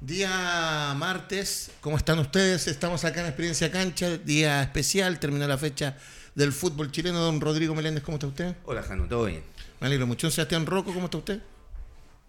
[0.00, 2.68] Día martes, ¿cómo están ustedes?
[2.68, 5.96] Estamos acá en Experiencia Cancha, día especial, terminó la fecha
[6.36, 7.18] del fútbol chileno.
[7.18, 8.54] Don Rodrigo Meléndez, ¿cómo está usted?
[8.64, 9.42] Hola, Jano, ¿todo bien?
[9.80, 10.28] Me alegro mucho.
[10.28, 11.40] Don Sebastián Rocco, ¿cómo está usted?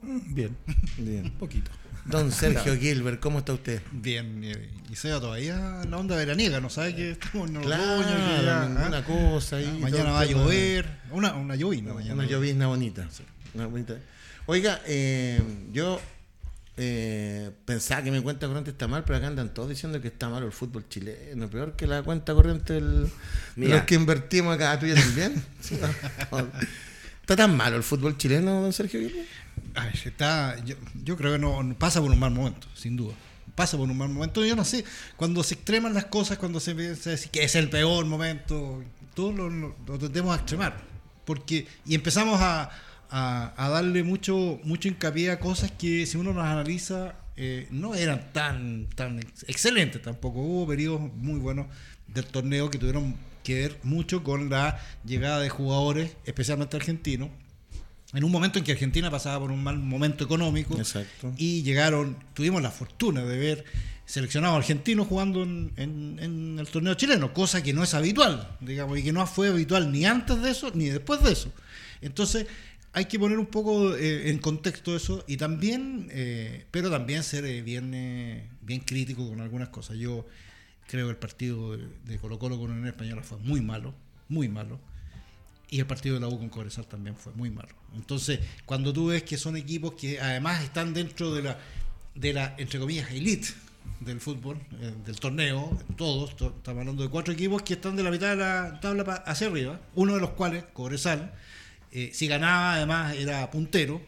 [0.02, 0.58] Mm, bien.
[0.98, 1.26] Bien.
[1.26, 1.70] Un poquito.
[2.06, 3.83] Don Sergio Gilbert, ¿cómo está usted?
[3.92, 4.44] Bien.
[4.89, 8.16] Y, Seba todavía en la onda veraniega, ¿no sabe que estamos en Claro, otoño?
[8.16, 9.04] que ya, ninguna ¿ah?
[9.04, 9.72] cosa ahí.
[9.72, 10.89] Ah, mañana va a llover.
[11.11, 12.16] Una, una llovina mañana.
[12.16, 13.08] Una llovizna bonita.
[13.54, 13.95] Una bonita.
[14.48, 15.39] Oiga, eh,
[15.72, 16.02] yo
[16.81, 20.30] eh, pensaba que mi cuenta corriente está mal, pero acá andan todos diciendo que está
[20.30, 21.49] malo el fútbol chileno.
[21.49, 23.09] Peor que la cuenta corriente del,
[23.58, 24.71] de los que invertimos acá.
[24.71, 25.43] ¿Ah, ¿Tú ya también?
[25.61, 25.77] Sí.
[27.21, 29.02] ¿Está tan malo el fútbol chileno, don Sergio?
[29.76, 33.14] Ay, está, yo, yo creo que no, no pasa por un mal momento, sin duda.
[33.55, 34.43] Pasa por un mal momento.
[34.45, 34.83] Yo no sé,
[35.15, 38.81] cuando se extreman las cosas, cuando se piensa que es el peor momento,
[39.14, 40.81] todo lo, lo- lo tendemos a extremar.
[41.25, 42.71] Porque, y empezamos a,
[43.09, 47.95] a- a darle mucho, mucho hincapié a cosas que si uno las analiza eh, no
[47.95, 50.39] eran tan, tan ex- excelentes tampoco.
[50.42, 51.67] Hubo periodos muy buenos
[52.08, 57.30] del torneo que tuvieron que ver mucho con la llegada de jugadores, especialmente argentinos,
[58.14, 61.31] en un momento en que Argentina pasaba por un mal momento económico Exacto.
[61.37, 63.64] y llegaron, tuvimos la fortuna de ver
[64.05, 68.98] seleccionados argentinos jugando en, en- en el torneo chileno, cosa que no es habitual, digamos,
[68.99, 71.53] y que no fue habitual ni antes de eso ni después de eso.
[72.02, 72.48] Entonces,
[72.94, 77.45] hay que poner un poco eh, en contexto eso y también, eh, pero también ser
[77.45, 79.98] eh, bien, eh, bien crítico con algunas cosas.
[79.98, 80.26] Yo
[80.88, 83.94] creo que el partido de, Colo Colo con Unión Española fue muy malo,
[84.28, 84.80] muy malo.
[85.72, 87.70] Y el partido de la U con Cobresal también fue muy malo.
[87.95, 91.60] Entonces, cuando tú ves que son equipos que además están dentro de la,
[92.16, 93.49] de la entre comillas, elite
[93.99, 98.02] del fútbol, eh, del torneo, todos, to- estamos hablando de cuatro equipos que están de
[98.02, 101.33] la mitad de la tabla hacia arriba, uno de los cuales, Cobresal,
[101.92, 104.02] eh, si ganaba además era puntero.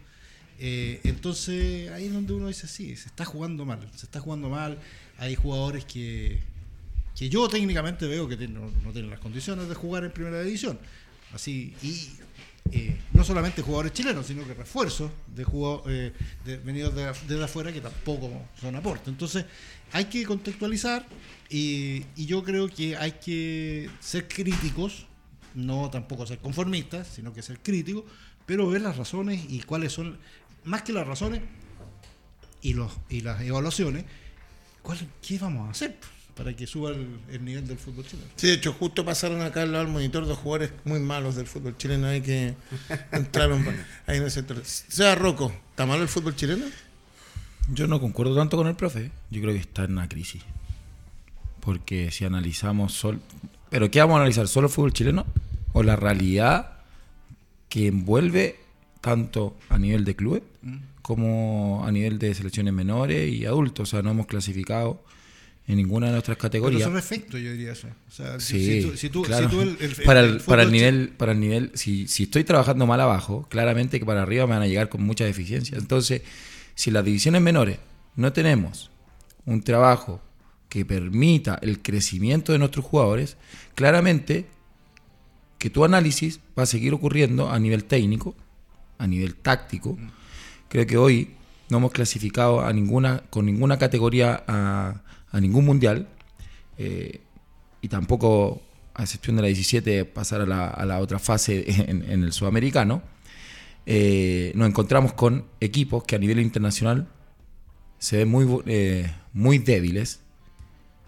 [0.59, 4.49] Eh, entonces, ahí es donde uno dice, sí, se está jugando mal, se está jugando
[4.49, 4.77] mal.
[5.17, 6.39] Hay jugadores que,
[7.17, 10.77] que yo técnicamente veo que no, no tienen las condiciones de jugar en primera división.
[11.33, 12.09] Así, y
[12.71, 16.11] eh, no solamente jugadores chilenos, sino que refuerzos de, jugado- eh,
[16.45, 19.09] de venidos de, de afuera que tampoco son aporte.
[19.09, 19.45] Entonces,
[19.93, 21.07] hay que contextualizar
[21.49, 25.07] y, y yo creo que hay que ser críticos,
[25.55, 28.03] no tampoco ser conformistas, sino que ser críticos,
[28.45, 30.17] pero ver las razones y cuáles son,
[30.63, 31.41] más que las razones
[32.61, 34.05] y, los, y las evaluaciones,
[34.81, 35.95] ¿cuál, ¿qué vamos a hacer
[36.35, 38.29] para que suba el, el nivel del fútbol chileno?
[38.35, 41.47] Sí, de hecho, justo pasaron acá al lado del monitor dos jugadores muy malos del
[41.47, 42.55] fútbol chileno ahí que
[43.11, 43.65] entraron
[44.07, 44.61] ahí en el sector.
[44.63, 46.65] Sea Rocco, ¿está malo el fútbol chileno?
[47.69, 49.11] Yo no concuerdo tanto con el profe.
[49.29, 50.43] Yo creo que está en una crisis.
[51.59, 53.19] Porque si analizamos solo...
[53.69, 54.47] ¿Pero qué vamos a analizar?
[54.47, 55.25] ¿Solo el fútbol chileno?
[55.73, 56.77] ¿O la realidad
[57.69, 58.57] que envuelve
[58.99, 60.43] tanto a nivel de clubes
[61.01, 63.89] como a nivel de selecciones menores y adultos?
[63.89, 65.03] O sea, no hemos clasificado
[65.67, 66.89] en ninguna de nuestras Pero categorías.
[66.95, 67.87] efectos, yo diría eso.
[68.07, 69.49] O sea, si- Sí, si, tú, si tú- claro.
[69.49, 72.23] si tú el, el- para el el, para el nivel, para el nivel, si, si
[72.23, 75.79] estoy trabajando mal abajo, claramente que para arriba me van a llegar con muchas deficiencias.
[75.79, 76.23] Entonces,
[76.75, 77.77] si las divisiones menores
[78.15, 78.91] no tenemos
[79.45, 80.21] un trabajo
[80.67, 83.37] que permita el crecimiento de nuestros jugadores,
[83.75, 84.47] claramente
[85.61, 88.35] que tu análisis va a seguir ocurriendo a nivel técnico,
[88.97, 89.95] a nivel táctico.
[90.69, 91.35] Creo que hoy
[91.69, 96.07] no hemos clasificado a ninguna, con ninguna categoría a, a ningún mundial.
[96.77, 97.21] eh,
[97.83, 98.61] y tampoco,
[98.93, 102.31] a excepción de la 17, pasar a la, a la otra fase en, en el
[102.33, 103.01] sudamericano.
[103.85, 107.07] eh, nos encontramos con equipos que a nivel internacional
[107.99, 110.19] se ven muy, eh, muy débiles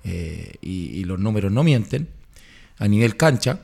[0.03, 2.07] eh, y, y los números no mienten.
[2.79, 3.61] A nivel cancha,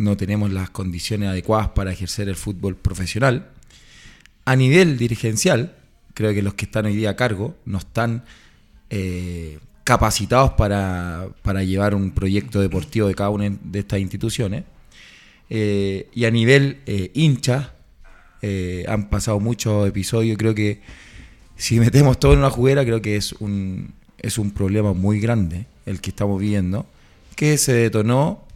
[0.00, 3.50] no tenemos las condiciones adecuadas para ejercer el fútbol profesional.
[4.44, 5.76] A nivel dirigencial,
[6.14, 8.24] creo que los que están hoy día a cargo no están
[8.88, 14.64] eh, capacitados para, para llevar un proyecto deportivo de cada una de estas instituciones.
[15.50, 17.74] Eh, y a nivel eh, hincha,
[18.88, 20.38] han pasado muchos episodios.
[20.38, 20.80] Creo que
[21.56, 25.66] si metemos todo en una juguera, creo que es un, es un problema muy grande
[25.84, 26.86] el que estamos viviendo,
[27.36, 28.46] que se detonó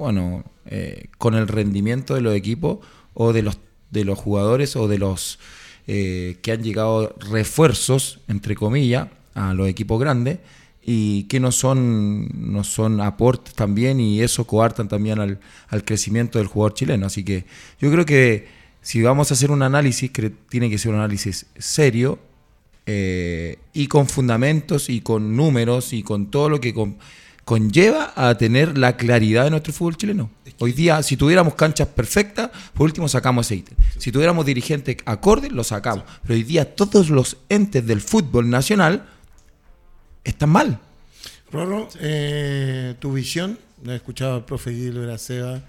[0.00, 2.78] bueno, eh, con el rendimiento de los equipos
[3.12, 3.58] o de los,
[3.90, 5.38] de los jugadores o de los
[5.86, 10.38] eh, que han llegado refuerzos, entre comillas, a los equipos grandes
[10.82, 16.38] y que no son, no son aportes también y eso coartan también al, al crecimiento
[16.38, 17.06] del jugador chileno.
[17.06, 17.44] Así que
[17.80, 18.48] yo creo que
[18.82, 22.18] si vamos a hacer un análisis, que tiene que ser un análisis serio
[22.86, 26.72] eh, y con fundamentos y con números y con todo lo que
[27.50, 30.30] conlleva a tener la claridad de nuestro fútbol chileno.
[30.60, 33.76] Hoy día, si tuviéramos canchas perfectas, por último sacamos ese ítem.
[33.98, 36.04] Si tuviéramos dirigentes acordes, lo sacamos.
[36.22, 39.04] Pero hoy día todos los entes del fútbol nacional
[40.22, 40.78] están mal.
[41.50, 45.60] Rorro, eh, tu visión, lo he escuchado al profe Guido, era Seba,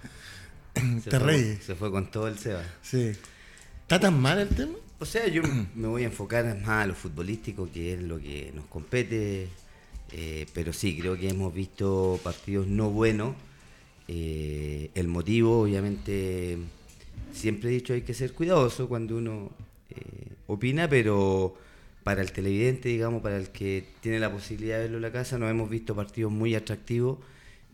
[0.76, 1.64] Se te fue- reyes.
[1.64, 2.62] Se fue con todo el Seba.
[2.84, 3.14] Sí.
[3.82, 4.74] ¿Está tan mal el tema?
[5.00, 5.42] O sea, yo
[5.74, 9.50] me voy a enfocar más a lo futbolístico, que es lo que nos compete.
[10.14, 13.36] Eh, pero sí, creo que hemos visto partidos no buenos.
[14.08, 16.58] Eh, el motivo, obviamente,
[17.34, 19.52] siempre he dicho hay que ser cuidadoso cuando uno
[19.90, 21.56] eh, opina, pero
[22.04, 25.38] para el televidente, digamos, para el que tiene la posibilidad de verlo en la casa,
[25.38, 27.20] nos hemos visto partidos muy atractivos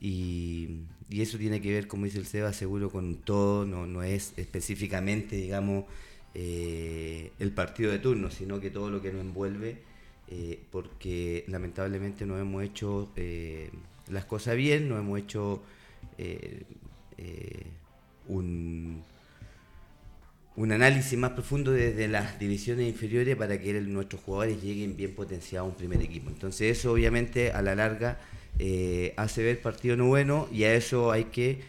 [0.02, 4.34] y, eso tiene que ver, como dice el Seba, seguro con todo, no, no es
[4.36, 5.86] específicamente, digamos,
[6.34, 9.78] el partido de turno, sino que todo lo que nos envuelve,
[10.30, 13.70] eh, porque lamentablemente no hemos hecho eh,
[14.10, 15.64] las cosas bien, no hemos hecho
[16.18, 16.64] eh,
[18.28, 19.04] un,
[20.58, 25.68] un análisis más profundo desde las divisiones inferiores para que nuestros jugadores lleguen bien potenciados
[25.68, 26.30] a un primer equipo.
[26.30, 28.20] Entonces eso obviamente a la larga
[29.16, 31.62] hace ver partido no bueno y a eso hay que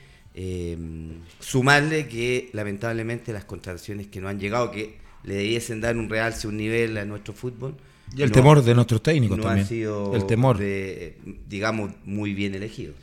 [1.39, 6.49] sumarle que lamentablemente las contrataciones que no han llegado, que le debiesen dar un realce,
[6.49, 7.77] un nivel a nuestro fútbol.
[8.17, 9.67] Y el no- temor de nuestros técnicos no también.
[9.67, 10.59] sido, el temor.
[10.59, 11.19] de,
[11.49, 12.97] digamos, muy bien elegidos.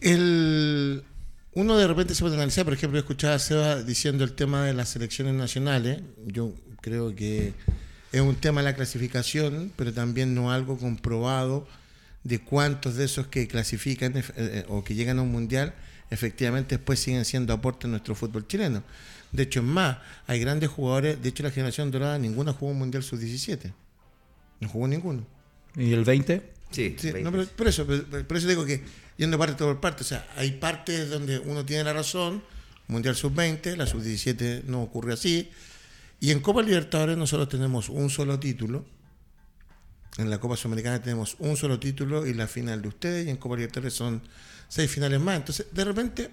[0.00, 1.02] El,
[1.54, 4.74] uno de repente se puede analizar, por ejemplo, escuchaba a Seba diciendo el tema de
[4.74, 6.00] las selecciones nacionales.
[6.26, 7.52] Yo creo que
[8.10, 11.68] es un tema de la clasificación, pero también no algo comprobado
[12.24, 15.74] de cuántos de esos que clasifican eh, eh, o que llegan a un mundial
[16.12, 18.82] efectivamente después siguen siendo aporte en nuestro fútbol chileno.
[19.32, 19.96] De hecho, es más,
[20.26, 23.72] hay grandes jugadores, de hecho la generación dorada ninguna jugó un mundial sub-17.
[24.62, 25.26] No jugó ninguno.
[25.76, 26.52] ¿Y el 20?
[26.70, 27.22] Sí, Sí, 20.
[27.22, 28.82] no, pero por eso, por, por eso digo que
[29.18, 32.42] yendo parte por parte, o sea, hay partes donde uno tiene la razón,
[32.86, 35.50] Mundial Sub-20, la Sub-17 no ocurre así,
[36.20, 38.84] y en Copa Libertadores nosotros tenemos un solo título,
[40.18, 43.36] en la Copa Sudamericana tenemos un solo título y la final de ustedes, y en
[43.36, 44.22] Copa Libertadores son
[44.68, 46.30] seis finales más, entonces de repente,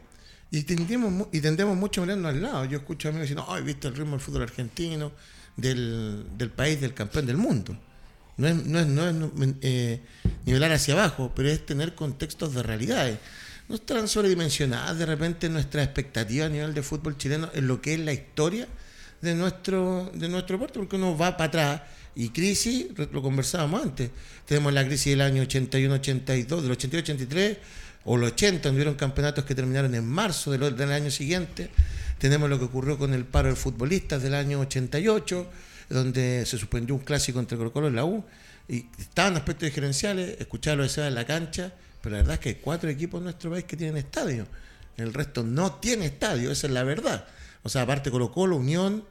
[0.51, 3.63] y tendemos, y tendemos mucho a mirarnos al lado, yo escucho a amigos diciendo, ay,
[3.63, 5.12] viste el ritmo del fútbol argentino,
[5.57, 7.77] del, del país, del campeón del mundo.
[8.39, 9.08] No es, no es, no
[9.43, 10.00] es eh,
[10.46, 13.19] nivelar hacia abajo, pero es tener contextos de realidades.
[13.67, 17.93] No están sobredimensionadas de repente nuestras expectativas a nivel de fútbol chileno en lo que
[17.93, 18.67] es la historia
[19.22, 21.81] de nuestro, de nuestro puerto, porque uno va para atrás
[22.15, 24.10] y crisis, lo conversábamos antes.
[24.46, 27.58] Tenemos la crisis del año 81-82, del 82-83
[28.05, 31.69] o el 80, donde hubieron campeonatos que terminaron en marzo del, año siguiente.
[32.17, 35.48] Tenemos lo que ocurrió con el paro de futbolistas del año 88,
[35.89, 38.24] donde se suspendió un clásico entre Colo Colo y la U.
[38.67, 42.39] Y estaban aspectos diferenciales, escuchaba lo que se en la cancha, pero la verdad es
[42.39, 44.46] que hay cuatro equipos en nuestro país que tienen estadio.
[44.98, 47.25] El resto no tiene estadio, esa es la verdad.
[47.63, 49.03] O sea, aparte Colo Colo, Unión,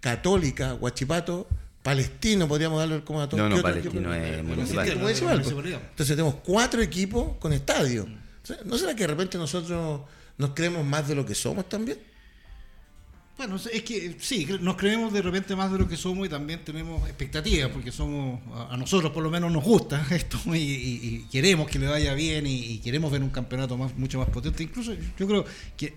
[0.00, 1.46] Católica, Huachipato,
[1.82, 3.42] Palestino, podríamos darle como a todos.
[3.42, 4.26] No, no, ¿Qué otro Palestino equipo?
[4.26, 4.88] es municipal.
[4.88, 5.34] es municipal.
[5.38, 5.80] Municipalidad.
[5.90, 8.06] Entonces tenemos cuatro equipos con estadio.
[8.42, 10.02] Sea, ¿No será que de repente nosotros
[10.38, 11.98] nos creemos más de lo que somos también?
[13.36, 16.64] Bueno, es que sí, nos creemos de repente más de lo que somos y también
[16.64, 21.78] tenemos expectativas, porque somos, a nosotros por lo menos nos gusta esto y, queremos que
[21.78, 24.62] le vaya bien y, y queremos ver un campeonato más, mucho más potente.
[24.62, 25.44] Incluso yo creo
[25.76, 25.94] que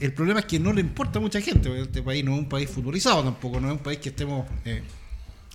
[0.00, 2.38] el problema es que no le importa a mucha gente, porque este país no es
[2.38, 4.82] un país futbolizado tampoco, no es un país que estemos eh,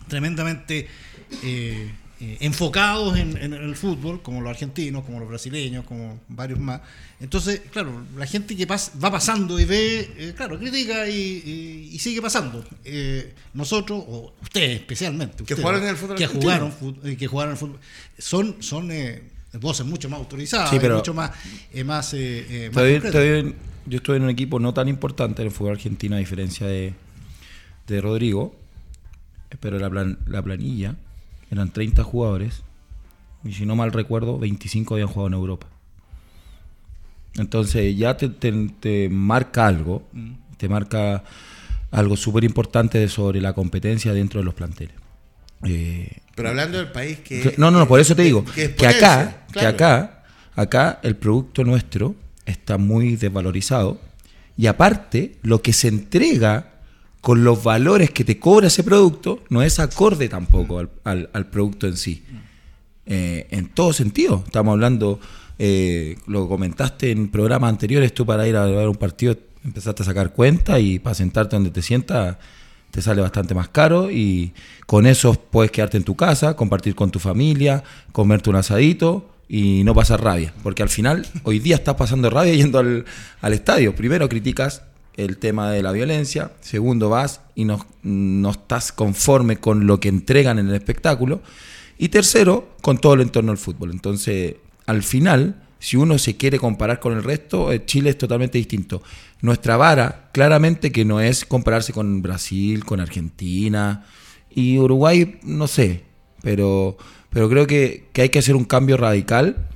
[0.07, 0.87] tremendamente
[1.43, 6.59] eh, eh, enfocados en, en el fútbol, como los argentinos, como los brasileños, como varios
[6.59, 6.81] más.
[7.19, 11.89] Entonces, claro, la gente que pas- va pasando y ve, eh, claro, critica y, y-
[11.93, 12.65] y sigue pasando.
[12.85, 16.71] Eh, nosotros, o ustedes especialmente, Que ustedes, jugaron en el fútbol que argentino.
[16.71, 17.79] jugaron, que jugaron en el fútbol,
[18.17, 19.21] son, son eh,
[19.59, 21.31] voces mucho más autorizadas, Sí, pero- mucho más,
[21.73, 23.11] eh, más, más Todavía- concretas.
[23.11, 23.53] todavía-
[23.85, 26.93] yo estuve en un equipo no tan importante en el fútbol argentino, a diferencia de,
[27.87, 28.55] de Rodrigo,
[29.59, 30.95] pero la, plan- la planilla
[31.53, 32.63] eran 30 jugadores,
[33.43, 35.67] y si no mal recuerdo, 25 habían jugado en Europa.
[37.35, 40.07] Entonces ya te, te- te marca algo,
[40.57, 41.23] te marca
[41.91, 44.95] algo súper importante sobre la competencia dentro de los planteles.
[45.65, 47.53] Eh, Pero hablando del país que...
[47.57, 50.23] no, no, no, por eso te digo que acá, que acá,
[50.55, 53.99] acá el producto nuestro está muy desvalorizado
[54.57, 56.72] y aparte lo que se entrega
[57.23, 60.89] con los valores que te cobra ese producto no es acorde tampoco al,
[61.31, 62.21] al- producto en sí.
[63.05, 64.43] Eh, en todo sentido.
[64.45, 65.21] Estamos hablando,
[65.57, 70.05] eh, lo comentaste en programas anteriores, tú para ir a ver un partido empezaste a
[70.05, 72.35] sacar cuenta y para sentarte donde te sientas
[72.91, 74.51] te sale bastante más caro y
[74.85, 79.83] con eso puedes quedarte en tu casa, compartir con tu familia, comerte un asadito y
[79.85, 80.53] no pasar rabia.
[80.61, 83.05] Porque al final, hoy día estás pasando rabia yendo al,
[83.39, 83.95] al estadio.
[83.95, 84.83] Primero criticas
[85.15, 90.09] el tema de la violencia, segundo vas y no, no estás conforme con lo que
[90.09, 91.41] entregan en el espectáculo,
[91.97, 93.91] y tercero, con todo el entorno del fútbol.
[93.91, 94.55] Entonces,
[94.85, 99.03] al final, si uno se quiere comparar con el resto, eh, Chile es totalmente distinto.
[99.41, 104.05] Nuestra vara, claramente que no es compararse con Brasil, con Argentina
[104.49, 106.03] y Uruguay, no sé,
[106.41, 106.97] pero,
[107.29, 109.67] pero creo que, que hay que hacer un cambio radical.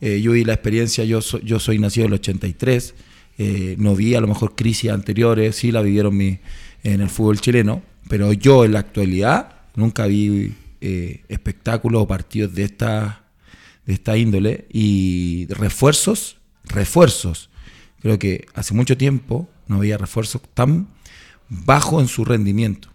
[0.00, 2.94] Eh, yo vi la experiencia, yo, yo soy nacido en el 83,
[3.38, 6.38] eh, no vi a lo mejor crisis anteriores, sí la vivieron mi,
[6.82, 12.54] en el fútbol chileno, pero yo en la actualidad nunca vi eh, espectáculos o partidos
[12.54, 13.24] de esta,
[13.84, 17.50] de esta índole y refuerzos, refuerzos.
[18.00, 20.88] Creo que hace mucho tiempo no había refuerzos tan
[21.48, 22.88] bajos en su rendimiento.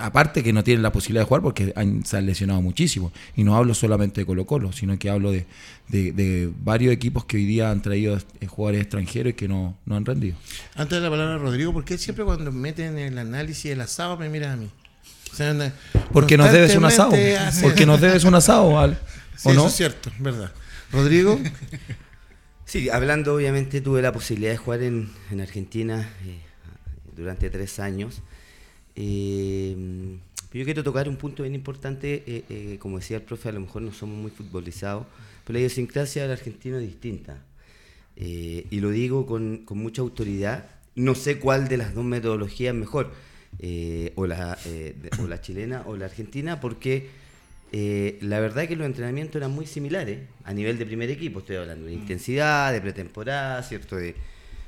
[0.00, 3.12] Aparte que no tienen la posibilidad de jugar porque han- se han lesionado muchísimo.
[3.36, 5.46] Y no hablo solamente de Colo Colo, sino que hablo de,
[5.88, 9.76] de- de varios equipos que hoy día han traído eh, jugadores extranjeros y que no,
[9.86, 10.36] no han rendido.
[10.74, 14.28] Antes de la palabra Rodrigo, ¿por qué siempre cuando meten el análisis del asado me
[14.28, 14.68] miras a mí?
[15.32, 15.72] O sea,
[16.12, 17.12] Porque nos debes un asado.
[17.12, 18.96] hace- Porque nos debes un asado, ¿vale?
[19.36, 19.66] Sí, ¿O eso no?
[19.68, 20.52] es cierto, verdad.
[20.90, 21.38] Rodrigo,
[22.64, 26.38] Sí, hablando obviamente tuve la posibilidad de jugar en, en Argentina eh,
[27.16, 28.22] durante tres años.
[28.96, 30.16] Eh,
[30.52, 33.60] yo quiero tocar un punto bien importante, eh, eh, como decía el profe, a lo
[33.60, 35.06] mejor no somos muy futbolizados,
[35.44, 37.42] pero la idiosincrasia del argentino es distinta.
[38.16, 42.74] Eh, y lo digo con, con mucha autoridad, no sé cuál de las dos metodologías
[42.74, 43.12] es mejor,
[44.16, 47.08] o, la, de- o la chilena o la argentina, porque
[48.20, 51.38] la verdad es que los entrenamientos eran muy similares a nivel de primer equipo.
[51.38, 53.96] Estoy hablando de intensidad, de pretemporada, ¿cierto?
[53.96, 54.14] De,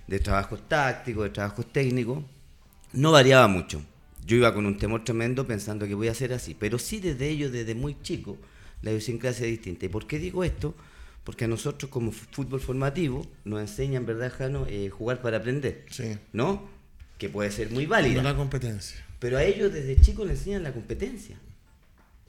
[0.07, 2.23] de trabajos tácticos, de trabajos técnicos.
[2.95, 3.83] No variaba mucho.
[4.27, 6.55] Yo iba con un temor tremendo pensando que voy a hacer así.
[6.55, 8.39] Pero sí desde ellos, desde muy chico,
[8.83, 9.87] la idiosincrasia es distinta.
[9.87, 10.75] ¿Y por qué digo esto?
[11.25, 14.67] Porque a nosotros como fútbol formativo nos enseñan, ¿verdad, Jano?
[14.69, 15.85] Eh, jugar para aprender.
[15.91, 16.17] Sí.
[16.33, 16.69] ¿No?
[17.19, 18.23] Que puede ser muy no válida.
[18.23, 19.05] la competencia.
[19.19, 21.39] Pero a ellos desde chicos les enseñan la competencia.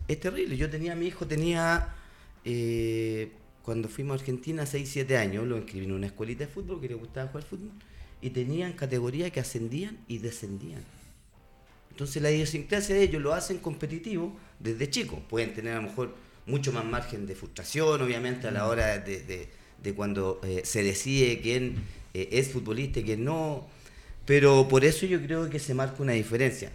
[0.07, 0.55] Es terrible.
[0.55, 1.93] Yo tenía, mi hijo tenía,
[2.43, 3.31] eh,
[3.63, 6.89] cuando fuimos a Argentina, 6, 7 años, lo inscribí en una escuelita de fútbol que
[6.89, 7.71] le gustaba jugar fútbol,
[8.21, 10.83] y tenían categorías que ascendían y descendían.
[11.95, 15.17] Entonces la idiosincrasia de ellos lo hacen competitivo desde chicos.
[15.29, 16.13] Pueden tener a lo mejor
[16.45, 19.47] mucho más margen de frustración, obviamente, a la hora de, de-
[19.81, 21.75] de cuando eh, se decide quién
[22.13, 23.65] eh, es futbolista y quién no.
[24.25, 26.69] Pero por eso yo creo que se marca una diferencia.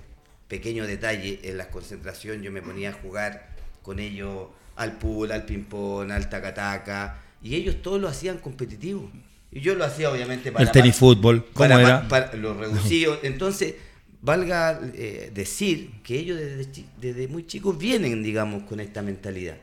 [0.49, 3.47] Pequeño detalle, en la concentración yo me ponía a jugar
[3.83, 4.47] con ellos
[4.77, 9.11] al pool, al ping-pong, al tacataca, y ellos todos lo hacían competitivo.
[9.53, 10.65] Y yo lo hacía obviamente para...
[10.65, 12.09] El tenis fútbol, ¿cómo para, era?
[12.09, 13.19] para los reducidos.
[13.23, 13.75] Entonces,
[14.23, 19.57] valga eh, decir que ellos desde, chi- desde muy chicos vienen, digamos, con esta mentalidad.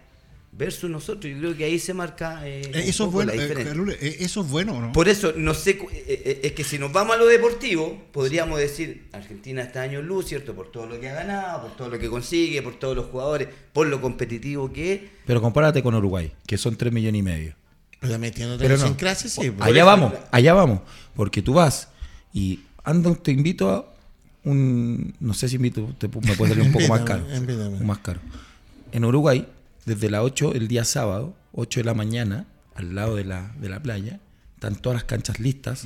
[0.51, 3.47] Versus nosotros, yo creo que ahí se marca eh, Eh, Eso es bueno, la eh,
[3.47, 3.93] diferencia.
[4.01, 4.91] Eh, eso es bueno, ¿o ¿no?
[4.91, 5.77] Por eso, no sé,
[6.41, 10.55] es que si nos vamos a lo deportivo, podríamos decir, Argentina está año luz, ¿cierto?
[10.55, 13.49] Por todo lo que ha ganado, por todo lo que consigue, por todos los jugadores,
[13.71, 15.01] por lo competitivo que es.
[15.27, 17.53] Pero compárate con Uruguay, que son 3 millones y medio.
[17.99, 18.97] Pero metiéndote Pero en no.
[18.97, 19.51] clase, sí.
[19.59, 20.79] Allá vamos, allá vamos.
[21.15, 21.89] Porque tú vas
[22.33, 23.93] y anda, te invito a
[24.49, 25.13] un.
[25.19, 27.25] No sé si invito, te, pu- me puede salir un poco más caro.
[27.85, 28.19] Más caro.
[28.91, 29.47] En Uruguay,
[29.85, 33.69] desde las 8 el día sábado, 8 de la mañana, al lado de la, de
[33.69, 34.19] la playa,
[34.55, 35.85] están todas las canchas listas,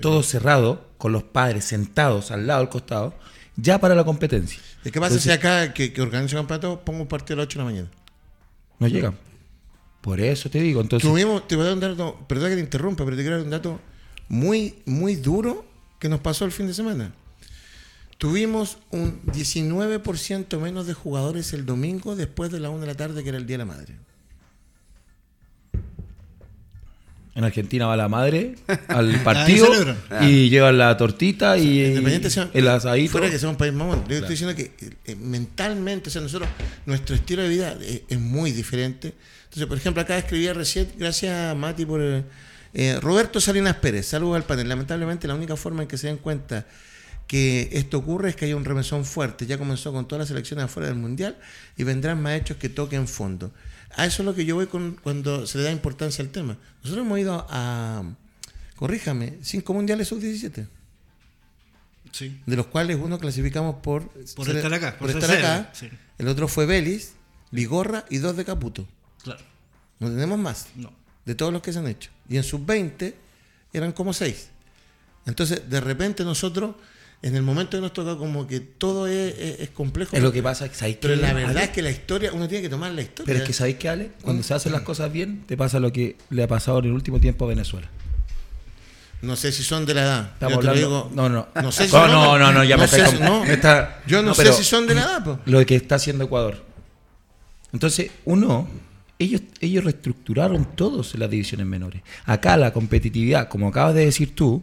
[0.00, 3.14] todo cerrado, con los padres sentados al lado, al costado,
[3.56, 4.60] ya para la competencia.
[4.84, 7.46] ¿Y qué pasa si Entonces, acá, que, que organiza campeonato, pongo un partido a las
[7.46, 7.90] 8 de la mañana?
[8.80, 9.14] No llegan.
[10.00, 10.80] Por eso te digo.
[10.80, 13.36] Entonces, Tuvimos, te voy a dar un dato, perdón que te interrumpa, pero te quiero
[13.36, 13.80] dar un dato
[14.28, 15.64] muy, muy duro
[16.00, 17.14] que nos pasó el fin de semana.
[18.18, 23.22] Tuvimos un 19% menos de jugadores el domingo después de la 1 de la tarde,
[23.22, 23.96] que era el Día de la Madre.
[27.36, 28.54] En Argentina va la madre
[28.88, 29.96] al partido celebran.
[30.22, 33.10] y llevan la tortita y Independiente sea- el asadito.
[33.10, 34.04] Fuera que sea un país mamón.
[34.08, 34.70] Yo estoy diciendo que
[35.04, 36.48] eh, mentalmente, o sea, nosotros,
[36.86, 39.14] nuestro estilo de vida eh, es muy diferente.
[39.44, 42.00] Entonces, por ejemplo, acá escribía recién, gracias Mati por...
[42.00, 42.22] eh,
[42.72, 44.68] eh, Roberto Salinas Pérez, saludos al panel.
[44.68, 46.66] Lamentablemente la única forma en que se den cuenta
[47.26, 49.46] que esto ocurre es que haya un remesón fuerte.
[49.46, 51.38] Ya comenzó con todas las selecciones afuera del Mundial
[51.76, 53.52] y vendrán más hechos que toquen fondo.
[53.96, 56.58] A eso es lo que yo voy con, cuando se le da importancia al tema.
[56.82, 58.02] Nosotros hemos ido a,
[58.76, 60.66] corríjame, cinco mundiales sub-17
[62.12, 62.40] Sí.
[62.46, 65.70] de los cuales uno clasificamos por, Por estar acá, por por estar ser acá.
[65.72, 65.88] sí.
[66.18, 67.14] El otro fue Vélez,
[67.50, 68.86] Vigorra y dos de Caputo.
[69.24, 69.40] Claro.
[69.98, 70.92] No tenemos más No.
[71.24, 72.10] de todos los que se han hecho.
[72.28, 73.14] Y en sub-20
[73.72, 74.48] eran como seis.
[75.26, 76.76] Entonces, de repente nosotros
[77.26, 80.14] en el momento que nos toca como que todo es, es- es complejo.
[80.14, 81.64] Es lo que pasa, que ¿sabéis Pero la verdad Ale?
[81.64, 83.26] es que la historia, uno tiene que tomar la historia.
[83.26, 84.10] Pero es que ¿sabéis qué, Ale?
[84.22, 86.92] Cuando se hacen las cosas bien, te pasa lo que le ha pasado en el
[86.92, 87.88] último tiempo a Venezuela.
[89.22, 90.30] No sé si son de la edad.
[90.34, 91.48] Estamos Yo te hablando- digo- no, no.
[91.62, 93.44] No sé si no, no, no, no, ya no me está, no.
[93.44, 95.38] me está- Yo no, sé si son de la edad, po.
[95.46, 96.62] Lo que está haciendo Ecuador.
[97.72, 98.68] Entonces, uno,
[99.18, 102.02] ellos, ellos reestructuraron todos las divisiones menores.
[102.26, 104.62] Acá la competitividad, como acabas de decir tú,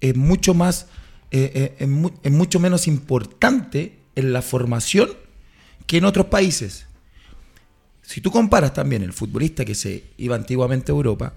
[0.00, 0.86] es mucho más,
[1.30, 5.10] eh, eh, es, mu- es mucho menos importante en la formación
[5.86, 6.86] que en otros países.
[8.02, 11.34] Si tú comparas también el futbolista que se iba antiguamente a Europa,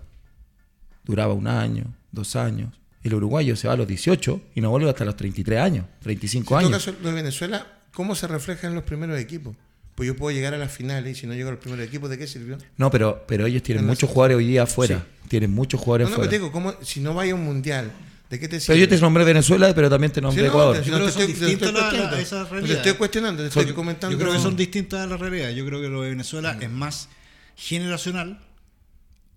[1.03, 2.73] duraba un año, dos años.
[3.03, 6.43] El uruguayo se va a los 18 y no vuelve hasta los 33 años, 35
[6.43, 6.85] En todo años.
[6.85, 9.55] caso, lo de Venezuela, ¿cómo se refleja en los primeros equipos?
[9.95, 12.09] Pues yo puedo llegar a las finales y si no llego a los primeros equipos,
[12.09, 12.57] ¿de qué sirvió?
[12.77, 15.05] No, pero, pero ellos tienen muchos jugadores hoy día afuera.
[15.27, 16.29] Tienen muchos No, jugadores no, pero afuera.
[16.29, 17.91] te digo, ¿cómo, si no vaya a un mundial,
[18.31, 18.73] ¿de qué te sirve?
[18.73, 20.77] pero yo te nombré Venezuela, pero también te nombré Sí, no, Ecuador.
[20.79, 22.17] te- Yo creo que son estoy- distintas estoy la- la- cuestionando.
[22.17, 22.77] esas realidades.
[22.77, 24.17] estoy cuestionando, te estoy comentando.
[24.17, 25.49] Yo creo que son distintas a la realidad.
[25.51, 26.61] Yo creo que lo de Venezuela Mm.
[26.63, 27.09] es más
[27.55, 28.39] generacional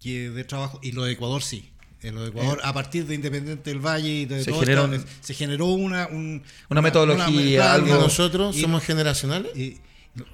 [0.02, 0.78] que de trabajo.
[0.82, 1.70] Y lo de Ecuador sí.
[2.02, 4.84] En lo de Ecuador, a partir de Independiente del Valle y de Se todo generó
[4.84, 9.56] esto, un- se generó una, un- Una metodología, ¿Y algo- nosotros y- somos generacionales?
[9.56, 9.78] y-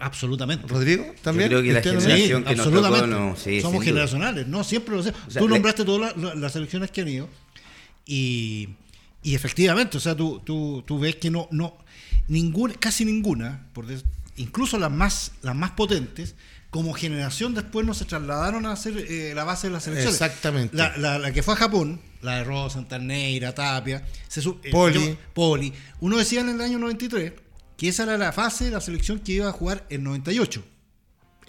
[0.01, 0.67] absolutamente.
[0.67, 1.07] ¿Rodrigo?
[1.23, 1.49] ¿También?
[1.49, 3.07] creo que la generación- Sí, que nos absolutamente.
[3.07, 5.13] tocó, no, sí, Somos generacionales, no, siempre lo sé.
[5.29, 7.29] sea, tú le- nombraste todas la- la- las selecciones que han ido
[8.15, 8.69] y,
[9.23, 11.77] y efectivamente, o sea, tú, tú, tú ves que no, no,
[12.29, 14.05] ninguna, casi ninguna, por des-
[14.37, 16.35] incluso las más, las más potentes,
[16.71, 20.15] como generación después no se trasladaron a hacer eh, la base de las selecciones.
[20.21, 20.77] Exactamente.
[20.77, 24.95] La, la- la que fue a Japón, la de Rosa, Tarneira, Tapia, se eh, Poli.
[25.11, 25.73] yo- Poli.
[26.01, 27.33] Uno decía en el año 93
[27.77, 30.63] que esa era la fase de la selección que iba a jugar en 98.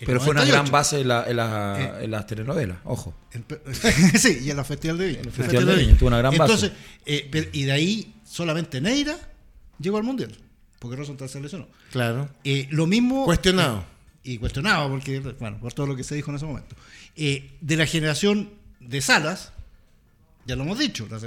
[0.05, 0.51] Pero fue una 98.
[0.63, 2.05] gran base en, la- en la- Eh.
[2.05, 3.13] en las telenovelas, ojo.
[3.31, 3.45] En
[4.19, 5.21] sí, y en la Festival de Viña.
[5.21, 6.43] el Festival de Viña, tuvo una gran base.
[6.53, 6.71] Entonces,
[7.05, 9.15] eh, pero- y de ahí solamente Neira
[9.79, 10.35] llegó al Mundial,
[10.79, 11.67] porque Rosenthal se lesionó.
[11.91, 12.29] Claro.
[12.43, 13.25] Eh, lo mismo...
[13.25, 13.83] Cuestionado.
[14.23, 16.75] Y cuestionado, porque, bueno, por todo lo que se dijo en ese momento.
[17.15, 19.51] Eh, de la generación de Salas,
[20.45, 21.07] ya lo hemos dicho.
[21.09, 21.19] la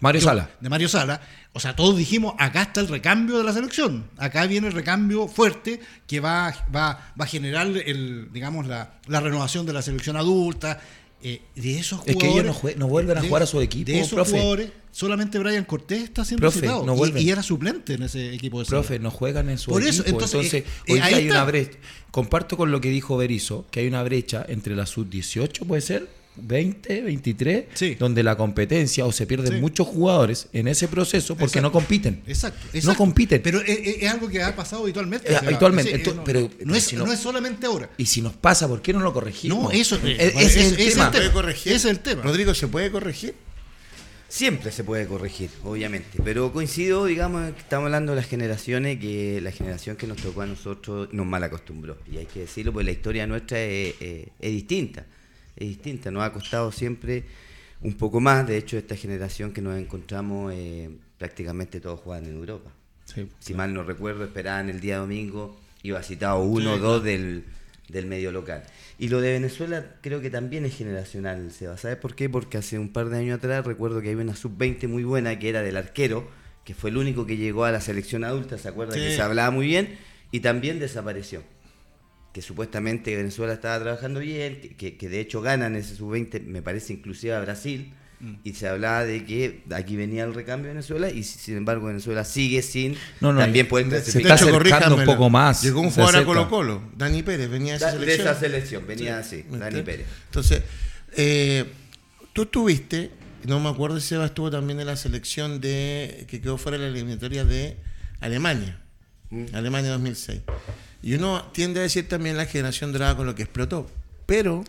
[0.00, 0.50] Mario yo- Sala.
[0.60, 1.20] De Mario Sala.
[1.52, 4.08] O sea, todos dijimos, acá está el recambio de la selección.
[4.16, 9.20] Acá viene el recambio fuerte que va, va, va a generar, el, digamos, la, la
[9.20, 10.80] renovación de la selección adulta.
[11.20, 12.20] Eh, de esos Es jugadores.
[12.20, 14.30] que ellos no jue- no vuelven a de- jugar a su equipo, De esos profe.
[14.30, 16.86] jugadores, solamente Brian Cortés está siendo Profe, citado.
[16.86, 19.00] no y- y, era suplente en ese equipo de Profe, Sala.
[19.02, 20.10] no juegan en su Por eso, equipo.
[20.22, 21.76] entonces, Entonces, eh, hoy eh, ahí hay una brecha.
[22.12, 26.08] Comparto con lo que dijo Berizzo, que hay una brecha entre la sub-18, puede ser,
[26.42, 27.94] 20, 23, Sí.
[27.96, 29.60] donde la competencia o se pierden Sí.
[29.60, 31.62] muchos jugadores en ese proceso porque Exacto.
[31.68, 32.22] no compiten.
[32.26, 33.40] Exacto, No compiten.
[33.42, 35.32] Pero es, es- es algo que ha pasado habitualmente.
[35.32, 37.90] Eh, habitualmente, no, pero- no, es, si no- no es solamente ahora.
[37.96, 39.64] Y si nos pasa, ¿por qué no lo corregimos?
[39.64, 41.06] No, eso Eh, eh, es, el tema.
[41.06, 41.72] el ¿Puede corregir?
[41.72, 42.22] Ese es el tema.
[42.22, 43.34] Rodrigo, ¿se puede corregir?
[44.30, 49.40] Siempre se puede corregir, obviamente, pero coincido, digamos, que estamos hablando de las generaciones, que
[49.40, 52.84] la generación que nos tocó a nosotros nos mal acostumbró, y hay que decirlo, porque
[52.84, 55.06] la historia nuestra es, es- es distinta,
[55.58, 57.24] es distinta, nos ha costado siempre
[57.82, 62.34] un poco más, de hecho esta generación que nos encontramos eh, prácticamente todos juegan en
[62.34, 62.70] Europa.
[63.38, 67.44] Si mal no recuerdo, esperaban el día domingo, iba citado uno o dos del,
[67.88, 68.62] del medio local.
[68.98, 71.76] Y lo de Venezuela creo que también es generacional, Seba.
[71.78, 72.28] ¿Sabes por qué?
[72.28, 75.48] Porque hace un par de años atrás recuerdo que había una sub-20 muy buena que
[75.48, 76.28] era del arquero,
[76.64, 78.94] que fue el único que llegó a la selección adulta, ¿se acuerda?
[78.94, 79.00] Sí.
[79.00, 79.96] Que se hablaba muy bien,
[80.30, 81.42] y también desapareció.
[82.32, 86.62] Que supuestamente Venezuela estaba trabajando bien, que- que, que de hecho ganan ese sub-20, me
[86.62, 88.34] parece inclusive a Brasil, Mm.
[88.42, 92.24] y se hablaba de que aquí venía el recambio de Venezuela, y sin embargo Venezuela
[92.24, 96.16] sigue sin No, no, también poder se está acercando un poco más, Llegó un jugador
[96.16, 96.24] a.
[96.24, 98.26] Colo Colo, Dani Pérez, venía de esa Da- de selección.
[98.28, 99.82] esa selección, venía así, ¿Me Dani?
[99.82, 100.06] Pérez.
[100.26, 100.62] Entonces,
[101.16, 101.64] eh,
[102.32, 103.10] tú estuviste,
[103.44, 106.84] no me acuerdo si Seba estuvo también en la selección de que quedó fuera de
[106.84, 107.76] la eliminatoria de
[108.20, 108.80] Alemania,
[109.30, 109.44] Mm.
[109.54, 110.40] Alemania 2006.
[111.02, 113.90] Y uno tiende a decir también la generación dorada con lo que explotó,
[114.26, 114.64] pero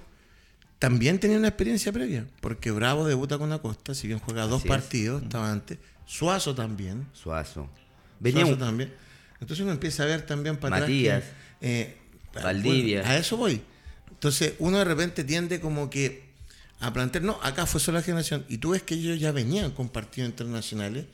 [0.77, 4.67] también tenía una experiencia previa, porque Bravo debuta con Acosta, si bien juega dos es.
[4.67, 7.69] partidos, estaba antes, Suazo también, Suazo.
[8.19, 8.93] Venía Suazo un- también.
[9.41, 11.17] Entonces uno empieza a ver también para Matías.
[11.23, 11.33] atrás.
[11.59, 11.97] que, eh,
[12.33, 12.99] Valdivia.
[13.01, 13.61] bueno, a eso voy.
[14.11, 16.29] Entonces uno de repente tiende como que
[16.81, 18.45] a plantear, no, acá fue solo la generación.
[18.49, 21.05] Y tú ves que ellos ya venían con partidos internacionales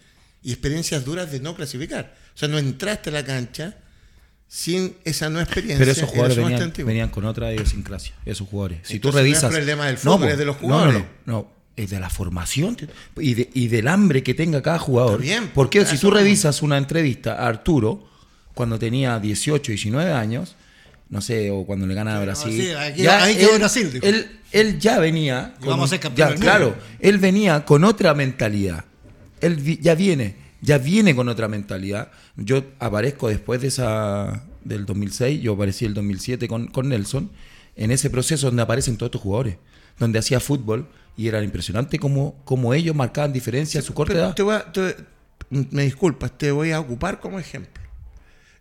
[0.44, 2.16] y experiencias duras de no clasificar.
[2.36, 3.78] O sea, no entraste a la cancha
[4.48, 5.80] sin esa no experiencia.
[5.80, 8.80] Pero esos jugadores venían, venían con otra idiosincrasia, esos jugadores.
[8.84, 9.52] Si tú Entonces, no es revisas.
[9.52, 11.04] problema del fútbol, po, es de los no, no, jugadores.
[11.26, 12.78] No, no, es de la formación
[13.18, 15.22] y, de- y del hambre que tenga cada jugador.
[15.22, 18.08] Bien, Porque si tú revisas una entrevista a Arturo,
[18.54, 20.56] cuando tenía 18, 19 años,
[21.10, 22.52] no sé, o cuando le gana a Brasil.
[22.62, 24.06] sí, aquí- ahí quedó Brasil, dijo.
[24.06, 25.54] Él, él ya venía.
[25.66, 26.34] Vamos a ser ya.
[26.36, 28.86] Claro, él venía con otra mentalidad.
[29.42, 32.12] Él ya viene ya viene con otra mentalidad.
[32.36, 37.30] Yo aparezco después de esa del 2006, yo aparecí el 2007 con, con Nelson,
[37.76, 39.58] en ese proceso donde aparecen todos estos jugadores,
[40.00, 40.88] donde hacía fútbol
[41.18, 44.34] y era impresionante como, como ellos marcaban diferencia en su corta edad.
[44.36, 44.96] te voy a- te-
[45.50, 47.84] me disculpas, te voy a ocupar como ejemplo.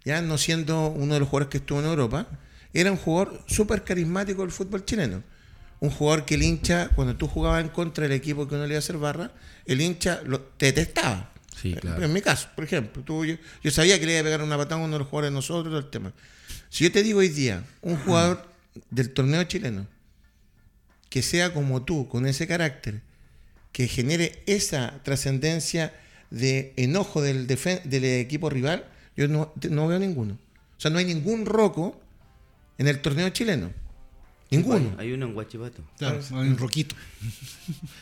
[0.04, 2.26] Ya no siendo uno de los jugadores que estuvo en Europa,
[2.74, 5.22] era un jugador súper carismático del fútbol chileno.
[5.80, 8.70] Un jugador que el hincha, cuando tú jugabas en contra del equipo que uno le
[8.74, 9.32] iba a hacer barra,
[9.64, 11.30] el hincha lo, te detestaba.
[11.64, 12.04] Sí, claro.
[12.04, 14.56] En mi caso, por ejemplo, tú, yo, yo sabía que le iba a pegar una
[14.58, 16.12] patada a uno de los jugadores de nosotros, todo el tema.
[16.68, 18.46] Si yo te digo hoy día, un jugador
[18.90, 19.86] del torneo chileno
[21.08, 23.00] que sea como tú, con ese carácter,
[23.72, 25.94] que genere esa trascendencia
[26.30, 28.84] de enojo del, defen- del equipo rival,
[29.16, 30.34] yo no, no veo ninguno.
[30.76, 32.00] O sea, no hay ningún roco
[32.78, 33.72] en el torneo chileno.
[34.56, 34.94] Ninguno.
[34.98, 35.82] Hay uno en Guachipato.
[35.98, 36.94] Claro, hay un roquito.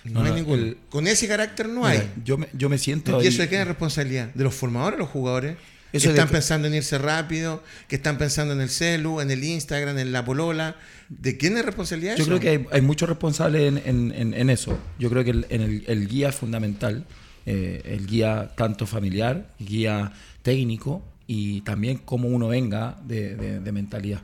[0.05, 0.63] No, No, hay no, ninguno.
[0.63, 2.13] el- Con ese carácter no Mira, hay.
[2.25, 3.23] yo, me, yo me siento...
[3.23, 4.33] ¿Y eso de qué es responsabilidad?
[4.35, 5.57] ¿De los formadores o los jugadores?
[5.91, 9.21] Que Eso de están que- pensando en irse rápido, que están pensando en el celu,
[9.21, 10.77] en el Instagram, en la polola.
[11.11, 12.31] ¿De quién es responsabilidad Yo eso?
[12.31, 14.79] creo que hay, hay muchos responsables en, en- en- en eso.
[14.99, 17.05] Yo creo que el, en el, el guía es fundamental,
[17.45, 20.13] eh, el guía tanto familiar, guía
[20.43, 24.23] técnico y también cómo uno venga de, de- de mentalidad.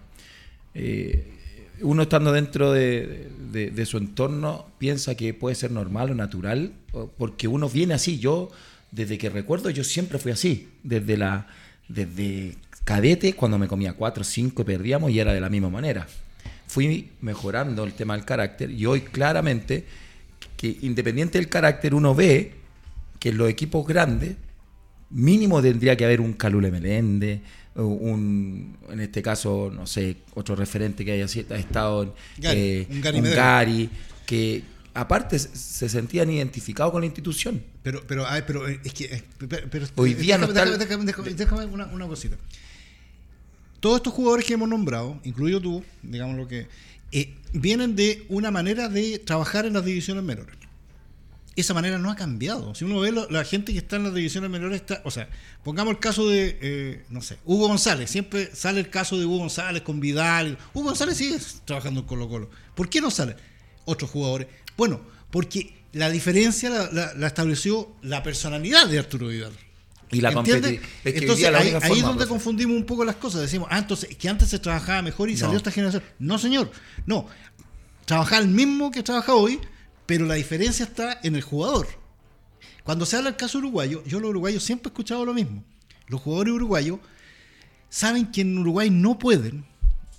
[0.74, 1.37] Eh,
[1.82, 6.72] uno estando dentro de, de- su entorno piensa que puede ser normal o natural,
[7.16, 8.18] porque uno viene así.
[8.18, 8.50] Yo,
[8.90, 10.68] desde que recuerdo, yo siempre fui así.
[10.82, 11.46] Desde la
[11.88, 15.70] desde cadete, cuando me comía cuatro o cinco y perdíamos, y era de la misma
[15.70, 16.06] manera.
[16.66, 19.84] Fui mejorando el tema del carácter y hoy claramente
[20.56, 22.52] que independiente del carácter uno ve
[23.18, 24.36] que en los equipos grandes
[25.10, 27.42] mínimo tendría que haber un Calule Meléndez, o
[27.86, 33.00] un, en este caso, no sé, otro referente que haya estado en Gary, eh, un
[33.00, 33.24] Gary un.
[33.24, 33.90] Gary,
[34.26, 34.62] que
[34.94, 37.62] aparte se- se sentían identificados con la institución.
[37.82, 39.04] Pero, pero, a ver, pero eh, es que.
[39.04, 42.36] eh, pero- pero- Hoy día no está déjame, déjame- déjame una, una cosita.
[43.80, 46.66] Todos estos jugadores que hemos nombrado, incluido tú, digamos lo que.
[47.12, 50.54] eh, vienen de una manera de trabajar en las divisiones menores.
[51.60, 52.74] Esa manera no ha cambiado.
[52.74, 55.28] Si uno ve lo- la gente que está en las divisiones menores, está, o sea,
[55.64, 58.10] pongamos el caso de, eh, no sé, Hugo González.
[58.10, 60.56] Siempre sale el caso de Hugo González con Vidal.
[60.72, 62.48] Hugo González sigue trabajando en Colo Colo.
[62.74, 63.34] ¿Por qué no sale
[63.86, 64.46] otros jugadores?
[64.76, 69.52] Bueno, porque la diferencia la, la- la estableció la personalidad de Arturo Vidal.
[70.10, 70.80] Y la ¿Entiendes?
[70.80, 72.28] competi- es que entonces la ahí, es donde profe.
[72.28, 73.40] confundimos un poco las cosas.
[73.42, 75.38] Decimos, ah, entonces que antes se trabajaba mejor y No.
[75.40, 76.02] salió esta generación.
[76.18, 76.70] No, señor.
[77.04, 77.26] No.
[78.06, 79.58] Trabajar el mismo que trabaja hoy,
[80.08, 81.86] pero la diferencia está en el jugador.
[82.82, 85.62] Cuando se habla del caso uruguayo, yo los uruguayos siempre he escuchado lo mismo.
[86.06, 86.98] Los jugadores uruguayos
[87.90, 89.66] saben que en Uruguay no pueden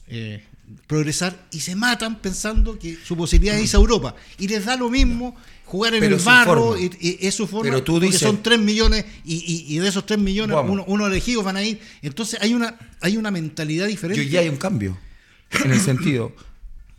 [0.08, 0.44] eh,
[0.86, 4.14] progresar y se matan pensando que su posibilidad es irse a Europa.
[4.38, 7.64] Y les da lo mismo jugar en Pero el barro, y, y es su forma,
[7.72, 11.08] Pero tú dices- son 3 millones y, y- y de esos 3 millones, uno, uno
[11.08, 11.80] elegidos van a ir.
[12.04, 14.22] Entonces hay una, hay una mentalidad Y diferente.
[14.22, 14.96] hoy ya hay un cambio.
[15.66, 16.32] En el sentido,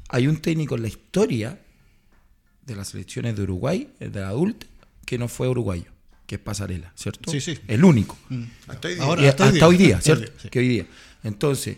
[0.08, 1.60] hay un técnico en la historia
[2.70, 4.66] de las selecciones de Uruguay, el de adulto,
[5.04, 5.90] que no fue uruguayo,
[6.26, 7.30] que es Pasarela, ¿cierto?
[7.30, 7.58] Sí, sí.
[7.68, 8.16] El único.
[8.68, 9.02] Hasta hoy día.
[9.04, 9.86] Ahora- Y hasta hasta, hoy día.
[9.86, 10.22] día, Hasta ¿cierto?
[10.24, 10.48] hoy día, sí.
[10.48, 10.86] Que hoy día.
[11.24, 11.76] Entonces,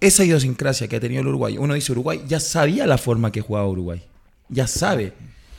[0.00, 3.40] esa idiosincrasia que ha tenido el Uruguay, uno dice Uruguay, ya sabía la forma que
[3.40, 4.02] jugaba Uruguay.
[4.48, 5.12] Ya sabe.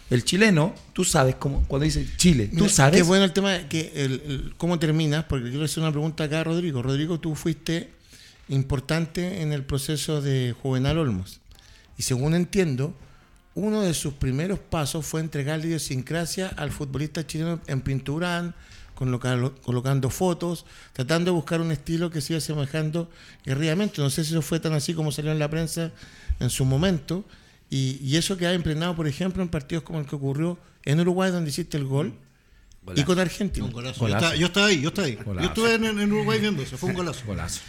[0.10, 2.96] El chileno, tú sabes cómo, cuando dice Chile, tú sabes.
[3.02, 6.40] Qué bueno el tema, que el, el- cómo terminas, porque quiero hacer una pregunta acá
[6.40, 6.82] a Rodrigo.
[6.82, 7.90] Rodrigo, tú fuiste
[8.48, 11.42] importante en el proceso de Juvenal Olmos.
[11.98, 12.94] Y según entiendo,
[13.58, 18.54] uno de sus primeros pasos fue entregar la idiosincrasia al futbolista chileno en pinturán,
[18.94, 23.10] colocando, colocando fotos, tratando de buscar un estilo que se iba asemejando
[23.44, 24.00] guerrillamente.
[24.00, 25.92] No sé si eso fue tan así como salió en la prensa
[26.40, 27.26] en su momento.
[27.72, 31.00] Y, y eso que ha impregnado, por ejemplo, en partidos como el que ocurrió en
[31.00, 32.14] Uruguay, donde hiciste el gol,
[32.96, 33.66] y con Argentina.
[33.66, 34.02] Un golazo.
[34.02, 34.20] Golazo.
[34.20, 35.16] Yo, estaba, yo estaba ahí, yo estaba ahí.
[35.16, 35.42] Golazo.
[35.42, 37.26] Yo estuve en, en Uruguay viendo eso, fue un golazo.
[37.26, 37.62] Golazo.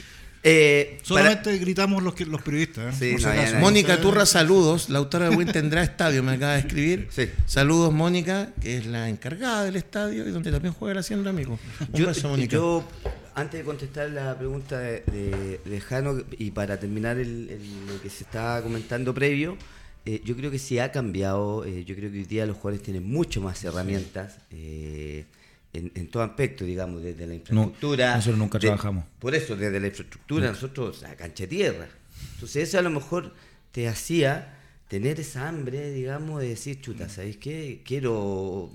[0.50, 2.94] Eh, para- Solamente gritamos los, que, los periodistas.
[3.02, 3.16] ¿eh?
[3.16, 3.60] Sí, no, ya no.
[3.60, 4.88] Mónica Turra, saludos.
[4.88, 7.08] Lautaro de Win tendrá estadio, me acaba de escribir.
[7.10, 7.28] Sí.
[7.46, 11.58] Saludos, Mónica, que es la encargada del estadio y donde también juega el Hacienda Amigo.
[11.92, 12.52] Un Yo, beso, Mónica.
[12.56, 12.84] yo,
[13.34, 18.00] antes de contestar la pregunta de, de- de Jano y para terminar el- el- lo
[18.02, 19.56] que se estaba comentando previo,
[20.06, 21.64] eh, yo creo que sí ha cambiado.
[21.64, 25.26] eh, yo creo que hoy día los jugadores tienen mucho más herramientas eh,
[25.72, 28.14] en, en todo aspecto, digamos, desde la infraestructura.
[28.16, 29.04] nosotros nunca de- trabajamos.
[29.18, 31.88] Por eso, desde la infraestructura, nosotros, la cancha de tierra.
[32.34, 33.34] Entonces, eso a lo mejor
[33.72, 34.54] te hacía
[34.88, 37.82] tener esa hambre, digamos, de decir, chuta, ¿sabéis qué?
[37.84, 38.70] Quiero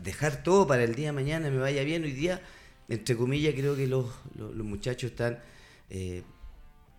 [0.00, 2.02] dejar todo para el día de mañana, me vaya bien.
[2.04, 2.42] Hoy día,
[2.88, 4.06] entre comillas, creo que los,
[4.36, 5.38] los, los muchachos están
[5.88, 6.22] eh,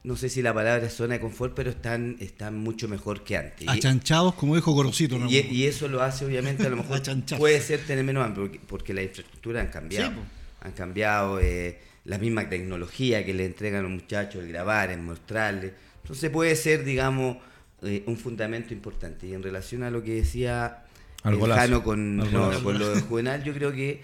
[0.03, 3.37] no sé si la palabra es zona de confort, pero están, están mucho mejor que
[3.37, 3.67] antes.
[3.67, 5.19] Achanchados, como dijo Gorosito.
[5.19, 5.29] ¿no?
[5.29, 7.01] y, y eso lo hace, obviamente, a lo mejor
[7.37, 10.11] puede ser tener menos hambre, porque, porque las infraestructuras han cambiado.
[10.11, 10.19] Sí,
[10.61, 15.01] han cambiado eh, la misma tecnología que le entregan a los muchachos, el grabar, el
[15.01, 15.73] mostrarles.
[16.01, 17.37] Entonces puede ser, digamos,
[17.81, 19.27] eh, un fundamento importante.
[19.27, 20.83] Y en relación a lo que decía
[21.23, 21.51] Al el.
[21.51, 24.01] Jano no, con lo de Juvenal, yo creo que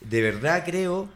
[0.00, 1.08] de verdad creo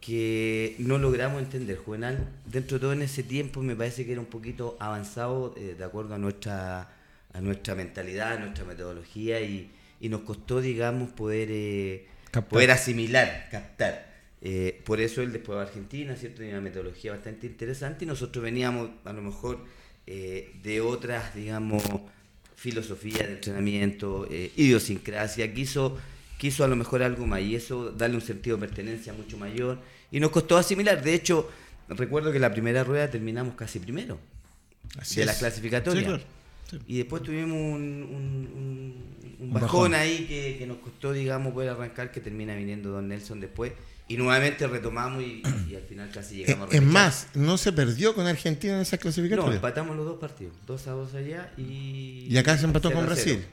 [0.00, 1.76] que no logramos entender.
[1.76, 5.74] Juvenal, dentro de todo en ese tiempo, me parece que era un poquito avanzado eh,
[5.76, 6.90] de acuerdo a nuestra,
[7.32, 12.06] a nuestra mentalidad, a nuestra metodología y, y nos costó, digamos, poder, eh,
[12.48, 14.10] poder asimilar, captar.
[14.42, 16.38] Eh, por eso él después a Argentina, ¿cierto?
[16.38, 19.64] Tenía una metodología bastante interesante y nosotros veníamos a lo mejor
[20.06, 21.84] de otras, digamos,
[22.56, 25.98] filosofías de entrenamiento, idiosincrasia, quiso,
[26.40, 29.78] quiso a lo mejor algo más y eso darle un sentido de pertenencia mucho mayor
[30.10, 31.02] y nos costó asimilar.
[31.02, 31.50] De hecho,
[31.88, 34.18] recuerdo que la primera rueda terminamos casi primero
[34.98, 35.26] Así de es.
[35.26, 36.02] las clasificatorias.
[36.04, 36.22] Sí, claro.
[36.70, 36.78] Sí.
[36.86, 39.94] Y después tuvimos un, un- un- un bajón, bajón.
[39.94, 43.72] ahí que, que nos costó, digamos, poder arrancar, que termina viniendo Don Nelson después.
[44.08, 47.72] Y nuevamente retomamos y, y al final casi Eh, llegamos a Es más, no se
[47.72, 49.54] perdió con Argentina en esas No, clasificatorias.
[49.56, 52.26] empatamos los dos partidos, 2 a 2 allá y...
[52.28, 53.24] Y acá se empató 0 a con 0.
[53.24, 53.46] Brasil.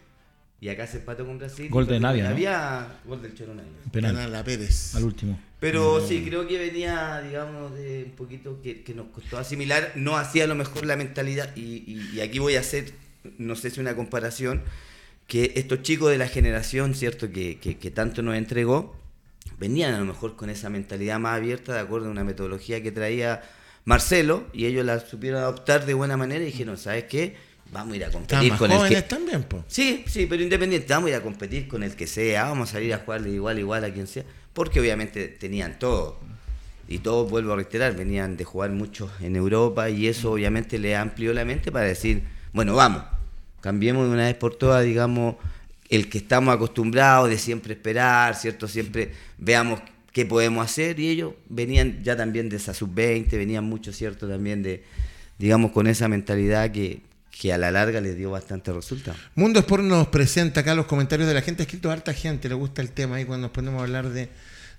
[0.60, 1.70] Y acá se empató con Brasil.
[1.70, 2.30] Gol de Navia, ¿no?
[2.32, 3.72] Había gol del Choro Navia.
[3.92, 4.32] Penal.
[4.32, 4.96] La Pérez.
[4.96, 5.40] Al último.
[5.60, 9.92] Pero sí, creo que venía, digamos, de un poquito que, que nos costó asimilar.
[9.96, 12.92] No hacía a lo mejor la mentalidad, y, y- y aquí voy a hacer,
[13.38, 14.62] no sé si una comparación,
[15.28, 18.96] que estos chicos de la generación, ¿cierto?, que, que- que tanto nos entregó,
[19.60, 22.92] venían a lo mejor con esa mentalidad más abierta, de acuerdo a una metodología que
[22.92, 23.42] traía
[23.86, 27.36] Marcelo, y ellos la supieron adoptar de buena manera y dijeron, ¿sabes qué?
[27.72, 29.02] Vamos a ir a competir más con el que...
[29.02, 29.64] también, po.
[29.68, 32.74] Sí, sí, pero independiente, vamos a ir a competir con el que sea, vamos a
[32.74, 36.20] salir a jugarle igual, igual a quien sea, porque obviamente tenían todo.
[36.88, 40.96] Y todos, vuelvo a reiterar, venían de jugar mucho en Europa y eso obviamente le
[40.96, 43.04] amplió la mente para decir, bueno, vamos,
[43.60, 45.36] cambiemos de una vez por todas, digamos,
[45.90, 48.68] el que estamos acostumbrados de siempre esperar, ¿cierto?
[48.68, 49.82] Siempre veamos
[50.14, 54.28] qué podemos hacer y ellos venían ya también de esa sub-20, venían mucho, ¿cierto?
[54.28, 54.84] También de,
[55.38, 57.02] digamos, con esa mentalidad que,
[57.40, 59.18] que a la larga les dio bastante resultado.
[59.36, 61.64] Mundo Sport nos presenta acá los comentarios de la gente.
[61.64, 63.22] Ha escrito harta gente, le gusta el tema.
[63.22, 64.30] Y cuando nos ponemos a hablar de.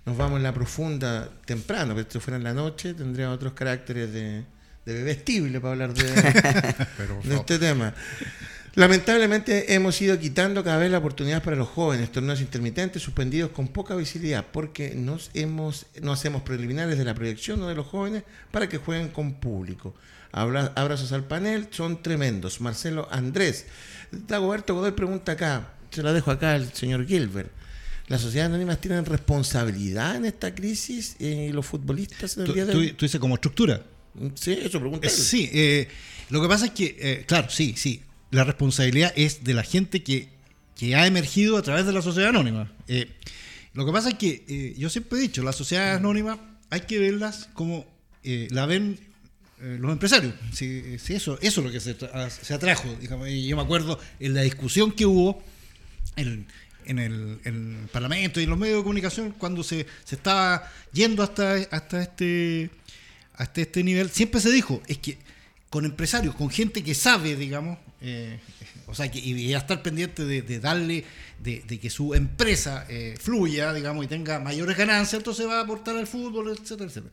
[0.04, 4.10] Nos vamos en la profunda temprano, pero esto fuera en la noche, tendría otros caracteres
[4.10, 4.42] de,
[4.86, 6.04] de bebestible para hablar de,
[7.24, 7.92] de este tema.
[8.74, 13.68] Lamentablemente hemos ido quitando cada vez la oportunidad para los jóvenes, torneos intermitentes suspendidos con
[13.68, 18.68] poca visibilidad, porque nos hemos, no hacemos preliminares de la proyección de los jóvenes para
[18.68, 19.94] que jueguen con público.
[20.32, 22.60] Abra- abrazos al panel, son tremendos.
[22.60, 23.66] Marcelo Andrés.
[24.10, 27.50] Dagoberto Godoy pregunta acá, se la dejo acá al señor Gilbert.
[28.08, 32.64] ¿Las sociedades anónimas tienen responsabilidad en esta crisis y los futbolistas en el Tú, día
[32.66, 32.92] de hoy?
[32.92, 33.82] tú dices como estructura.
[34.34, 35.06] Sí, eso pregunta.
[35.06, 35.88] Eh, sí, eh,
[36.30, 40.02] lo que pasa es que, eh, claro, sí, sí, la responsabilidad es de la gente
[40.02, 40.28] que,
[40.74, 42.72] que ha emergido a través de la sociedad anónima.
[42.88, 43.10] Eh,
[43.74, 46.38] lo que pasa es que eh, yo siempre he dicho, las sociedades anónimas
[46.70, 47.86] hay que verlas como
[48.24, 48.98] eh, la ven
[49.60, 50.34] eh, los empresarios.
[50.52, 52.88] Sí, sí, eso, eso es lo que se, tra- se atrajo.
[53.00, 53.28] digamos.
[53.28, 55.42] Y yo me acuerdo en la discusión que hubo
[56.16, 56.46] en,
[56.86, 60.70] en el, en el Parlamento y en los medios de comunicación cuando se, se estaba
[60.92, 62.70] yendo hasta, hasta este
[63.34, 65.16] hasta este nivel, siempre se dijo, es que
[65.70, 68.40] con empresarios, con gente que sabe, digamos, eh,
[68.88, 71.04] o sea, que, y a estar pendiente de, darle,
[71.40, 75.62] de, de que su empresa eh, fluya, digamos, y tenga mayores ganancias, entonces va a
[75.62, 77.12] aportar al fútbol, etcétera, etcétera.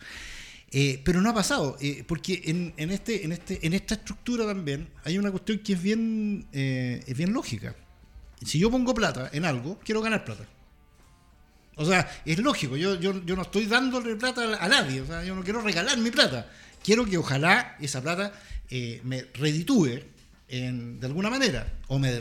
[0.78, 4.46] Eh, pero no ha pasado, eh, porque en, en, este, en, este, en esta estructura
[4.46, 7.74] también hay una cuestión que es bien, eh, es bien lógica.
[8.46, 10.46] Si yo pongo plata en algo, quiero ganar plata.
[11.78, 15.24] O sea, es lógico, yo, yo, yo no estoy dándole plata a, nadie, o sea,
[15.24, 16.52] yo no quiero regalar mi plata.
[16.84, 18.34] Quiero que ojalá esa plata
[18.70, 20.02] eh, me reditúe
[20.50, 21.72] en- de alguna manera.
[21.88, 22.12] O me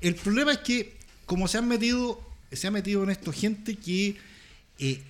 [0.00, 2.18] El problema es que, como se han metido,
[2.50, 4.16] se ha metido en esto gente que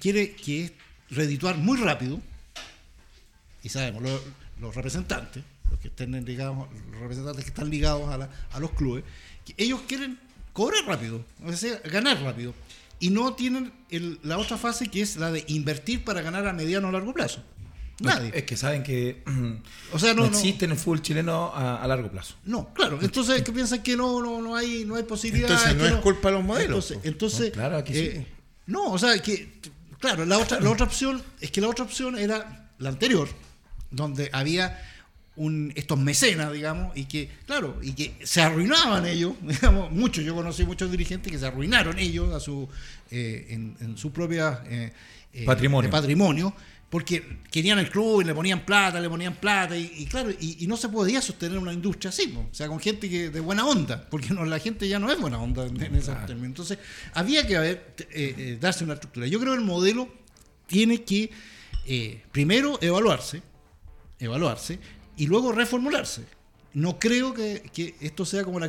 [0.01, 0.73] quiere que
[1.11, 2.21] redituar muy rápido,
[3.65, 4.21] y sabemos, lo-
[4.61, 8.71] los, representantes, los que estén ligados, los representantes que están ligados a, la- a los
[8.73, 9.03] clubes,
[9.45, 10.19] que ellos quieren
[10.53, 12.55] cobrar rápido, o sea, ganar rápido.
[13.01, 16.53] Y no tienen el- la otra fase que es la de invertir para ganar a
[16.53, 17.43] mediano o largo plazo.
[18.01, 18.33] Nadie.
[18.35, 19.23] Es que saben que
[19.93, 22.35] O sea, no, no, no- existe en el fútbol chileno a, a largo plazo.
[22.45, 22.99] No, claro.
[23.03, 25.51] Entonces que piensan que no, no, no hay, no hay posibilidad.
[25.51, 28.33] Entonces, no que es culpa de los modelos, Entonces, No, claro, aquí eh, sí.
[28.67, 29.61] no, o sea que,
[30.01, 33.29] claro, la otra, la otra opción es que la otra opción era la anterior,
[33.95, 34.79] donde había
[35.37, 40.35] un, estos mecenas, digamos, y que, claro, y que se arruinaban ellos, digamos, muchos, yo
[40.35, 42.69] conocí muchos dirigentes que se arruinaron ellos a su,
[43.11, 44.93] eh, en, en su propia eh,
[45.33, 45.91] eh, Patrimonio.
[45.91, 46.55] patrimonio
[46.91, 50.77] porque querían el club y le ponían plata, le ponían plata, y, claro, y, no
[50.77, 54.29] se podía sostener una industria así, o sea, con gente que de buena onda, porque
[54.29, 56.47] no, la gente ya no es buena onda en, ese término.
[56.47, 56.79] Entonces,
[57.13, 57.97] había que haber,
[58.61, 59.27] darse una estructura.
[59.27, 60.09] Yo creo que el modelo
[60.69, 61.33] tiene que,
[62.31, 63.43] primero, evaluarse,
[64.19, 64.79] evaluarse,
[65.17, 66.25] y luego reformularse.
[66.75, 68.69] No creo que, esto sea como la,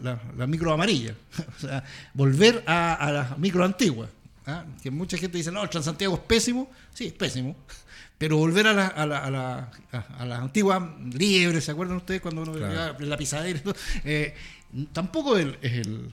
[0.00, 1.14] la, micro amarilla,
[1.56, 4.08] o sea, volver a, a la micro antigua.
[4.46, 4.64] ¿ah?
[4.82, 7.56] que mucha gente dice, no, el Transantiago es pésimo, sí, es pésimo,
[8.18, 9.70] pero volver a la, a la, a la,
[10.18, 13.60] a la antigua liebre, ¿se acuerdan ustedes cuando uno la pisadera?
[14.04, 14.34] Eh,
[14.92, 16.12] tampoco es el,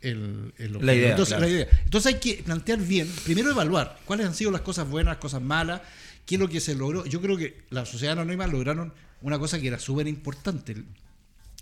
[0.00, 1.68] el, la, idea, Entonces, la idea.
[1.84, 5.42] Entonces hay que plantear bien, primero evaluar cuáles han sido las cosas buenas, las cosas
[5.42, 5.80] malas,
[6.26, 7.04] qué es lo que se logró.
[7.04, 10.74] Yo creo que la sociedad anónima lograron una cosa que era súper importante,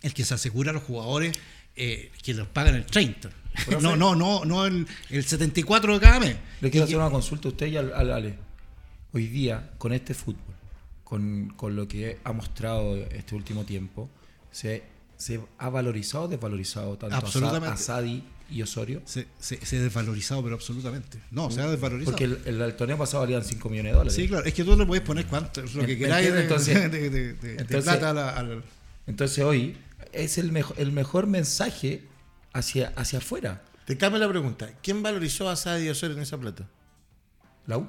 [0.02, 1.36] el, que se asegura a los jugadores
[1.76, 3.30] eh, que los pagan el 30.
[3.80, 6.36] No, no, no, no el, el 74 de cada mes.
[6.60, 8.38] Le quiero hacer una consulta a usted y al, Ale.
[9.12, 10.54] Hoy día, con este fútbol,
[11.02, 14.08] con, lo que ha mostrado este último tiempo,
[14.50, 14.84] se,
[15.16, 17.16] se ha valorizado o desvalorizado tanto
[17.64, 19.02] a Sadi y Osorio.
[19.04, 21.18] Se, ha desvalorizado, pero absolutamente.
[21.30, 22.16] No, se ha desvalorizado.
[22.16, 24.14] Porque el, torneo pasado valían 5 millones de dólares.
[24.14, 24.44] Sí, claro.
[24.44, 28.62] Es que tú le puedes poner cuánto, lo que queráis de, entonces, de, plata al...
[29.06, 29.76] Entonces hoy
[30.12, 32.02] es el, mejor el mejor mensaje
[32.52, 33.62] hacia, hacia afuera.
[33.86, 34.70] Te cambio la pregunta.
[34.82, 36.66] ¿Quién valorizó a Sadio Osorio en esa plata?
[37.66, 37.88] La U.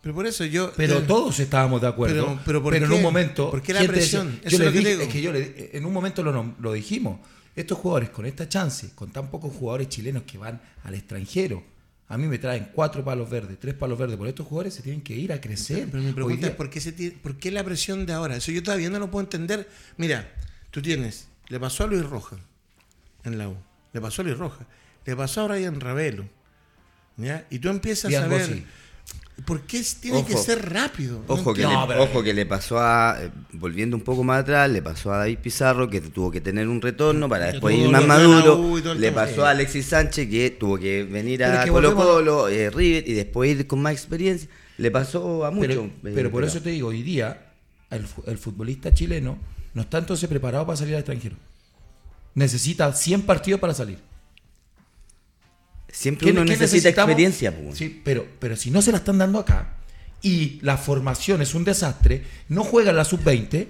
[0.00, 0.72] Pero por eso yo.
[0.76, 2.40] Pero todos estábamos de acuerdo.
[2.44, 3.50] Pero, pero, en un momento.
[3.50, 4.40] ¿Por qué la presión?
[4.48, 7.20] yo le dije, es que yo le, en un momento lo, lo dijimos.
[7.54, 11.62] Estos jugadores con esta chance, con tan pocos jugadores chilenos que van al extranjero,
[12.08, 14.16] a mí me traen cuatro palos verdes, tres palos verdes.
[14.16, 15.88] Por estos jugadores se tienen que ir a crecer.
[15.90, 18.36] Pero mi pregunta es: ¿por qué, se ¿por qué la presión de ahora?
[18.36, 19.68] Eso yo todavía no lo puedo entender.
[19.96, 20.30] Mira,
[20.70, 21.28] tú tienes.
[21.48, 22.36] Le pasó a Luis Roja
[23.24, 23.56] en la U
[23.92, 24.66] le pasó a Luis Roja,
[25.04, 26.28] le pasó a Brian Ravelo.
[27.16, 27.46] ¿ya?
[27.50, 28.64] Y tú empiezas a ver.
[29.44, 31.22] ¿Por qué tiene que ser rápido?
[31.26, 34.82] Ojo, que, le, ojo que le pasó a, eh, volviendo un poco más atrás, le
[34.82, 38.94] pasó a David Pizarro que tuvo que tener un retorno para después ir más maduro.
[38.94, 43.12] Le pasó a Alexis Sánchez que tuvo que venir a Colo Colo, eh, River y
[43.14, 44.48] después ir con más experiencia.
[44.78, 45.88] Le pasó a muchos.
[46.02, 47.52] Pero, por eso te digo, hoy día
[47.90, 49.38] el, el futbolista chileno
[49.74, 51.36] no está entonces preparado para salir al extranjero
[52.34, 53.98] necesita 100 partidos para salir.
[55.92, 57.54] Siempre uno necesita experiencia.
[57.74, 59.74] Sí, pero, pero si no se la están dando acá
[60.22, 63.68] y la formación es un desastre, no juegan la sub-20,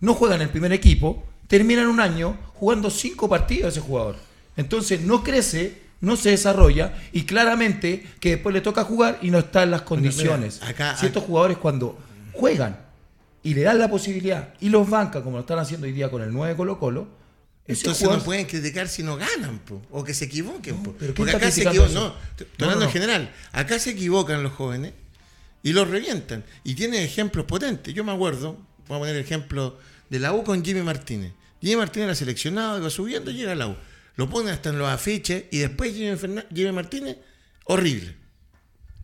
[0.00, 4.16] no juegan el primer equipo, terminan un año jugando 5 partidos ese jugador.
[4.56, 9.38] Entonces no crece, no se desarrolla y claramente que después le toca jugar y no
[9.38, 10.62] está en las condiciones.
[10.62, 11.98] acá, Ciertos jugadores cuando
[12.32, 12.78] juegan
[13.42, 16.22] y le dan la posibilidad y los banca como lo están haciendo hoy día con
[16.22, 17.17] el 9 Colo Colo,
[17.68, 20.82] entonces no pueden criticar si no ganan, o que se equivoquen.
[21.14, 22.14] Porque acá se equivocan, no,
[22.60, 24.94] hablando en general, acá se equivocan los jóvenes
[25.62, 26.44] y los revientan.
[26.64, 27.92] Y tienen ejemplos potentes.
[27.92, 29.78] Yo me acuerdo, voy a poner el ejemplo
[30.08, 31.32] de la U con Jimmy Martínez.
[31.60, 33.76] Jimmy Martínez era seleccionado, iba subiendo, llega a la U.
[34.16, 37.18] Lo ponen hasta en los afiches y después Jimmy, Martínez,
[37.64, 38.16] horrible.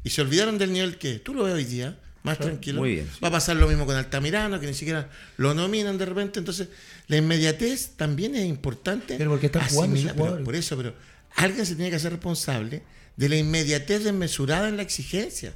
[0.02, 2.82] Y se olvidaron del nivel que tú lo ves hoy día, más tranquilo.
[3.22, 6.38] Va a pasar lo mismo con Altamirano, que ni siquiera lo nominan de repente.
[6.38, 6.68] Entonces,
[7.06, 9.16] la inmediatez también es importante.
[9.18, 10.94] Pero porque está jugando Por eso, pero
[11.36, 12.82] alguien se tiene que hacer responsable
[13.16, 15.52] de la inmediatez desmesurada en la exigencia.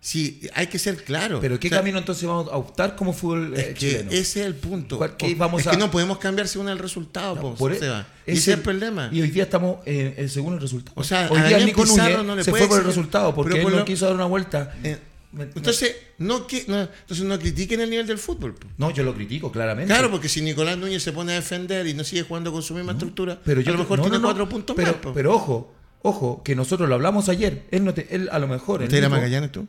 [0.00, 1.38] Sí, hay que ser claro.
[1.40, 4.56] Pero ¿qué camino entonces vamos a optar como fútbol es eh, que Ese es el
[4.56, 4.98] punto.
[5.36, 8.04] vamos es que no podemos cambiar según el resultado, por se va.
[8.26, 9.10] Ese es el problema.
[9.12, 11.00] Y hoy día estamos eh, según el resultado.
[11.00, 13.84] O sea, hoy día Nico Núñez no se fue por el resultado porque él no
[13.84, 14.74] quiso dar una vuelta.
[14.82, 14.98] Eh,
[15.38, 18.54] entonces, no, entonces no critiquen el nivel del fútbol.
[18.76, 19.92] No, yo lo critico, claramente.
[19.92, 22.74] Claro, porque si Nicolás Núñez se pone a defender y no sigue jugando con su
[22.74, 25.14] misma estructura, pero a lo mejor tiene cuatro puntos pero, más.
[25.14, 25.72] Pero ojo,
[26.02, 27.64] ojo, que nosotros lo hablamos ayer.
[27.70, 28.86] Él, no él a lo mejor.
[28.86, 29.66] ¿Te irá Magallanes tú?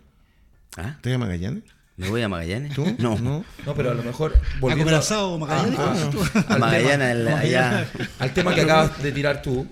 [0.76, 0.97] ¿Ah?
[1.01, 1.64] ¿Te irá Magallanes?
[1.95, 2.74] ¿Me voy a Magallanes?
[2.74, 2.84] ¿Tú?
[2.99, 3.18] No.
[3.20, 4.34] No, no pero a lo mejor.
[4.59, 5.80] Volviendo a, Magallanes?
[5.80, 7.89] Ah, ah, Magallanes, allá.
[8.20, 9.66] Al tema que acabas de tirar tú,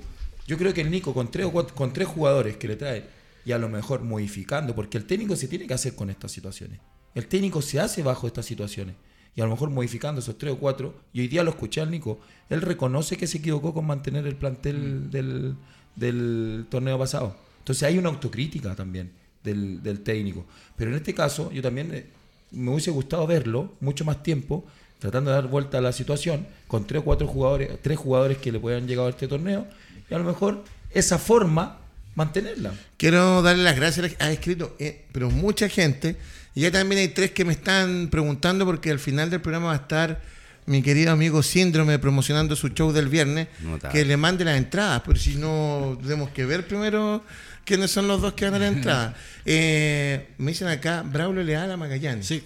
[0.48, 3.58] yo creo que el Nico, con tres, con tres jugadores que le trae y a
[3.58, 6.80] lo mejor modificando, porque el técnico se tiene que hacer con estas situaciones.
[7.16, 8.96] El técnico se hace bajo estas situaciones
[9.36, 10.96] y a lo mejor modificando esos tres o cuatro.
[11.14, 12.20] Y hoy día lo escuché al Nico,
[12.50, 15.56] él reconoce que se equivocó con mantener el plantel del,
[15.96, 17.36] del torneo pasado.
[17.60, 19.12] Entonces hay una autocrítica también
[19.44, 20.46] del, del, técnico.
[20.76, 22.06] Pero en este caso, yo también eh,
[22.52, 24.66] me hubiese gustado verlo mucho más tiempo,
[25.00, 28.52] tratando de dar vuelta a la situación, con tres o cuatro jugadores, tres jugadores que
[28.52, 29.68] le puedan llegar a este torneo,
[30.10, 31.81] y a lo mejor esa forma
[32.16, 32.74] mantenerla.
[32.98, 36.16] Quiero darle las gracias, ha escrito, eh, pero mucha gente,
[36.56, 39.74] y ya también hay tres que me están preguntando porque al final del programa va
[39.74, 40.22] a estar
[40.66, 43.98] mi querido amigo Síndrome promocionando su show del viernes, Notable.
[44.00, 47.24] que le mande las entradas, pero si no, tenemos que ver primero
[47.66, 49.16] quiénes son los dos que van a la entrada.
[49.44, 52.28] Eh, me dicen acá, Braulio Leal a Magallanes.
[52.28, 52.44] Sí,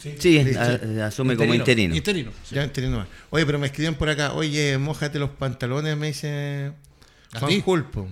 [0.58, 1.94] a- asume como interino.
[1.94, 2.32] interino.
[2.48, 2.56] sí.
[2.56, 3.08] Ya entendiendo más.
[3.32, 6.72] Oye, pero me escribieron por acá, oye, mójate los pantalones, me dice
[7.34, 7.60] ¿A Juan?
[7.60, 8.08] Culpo.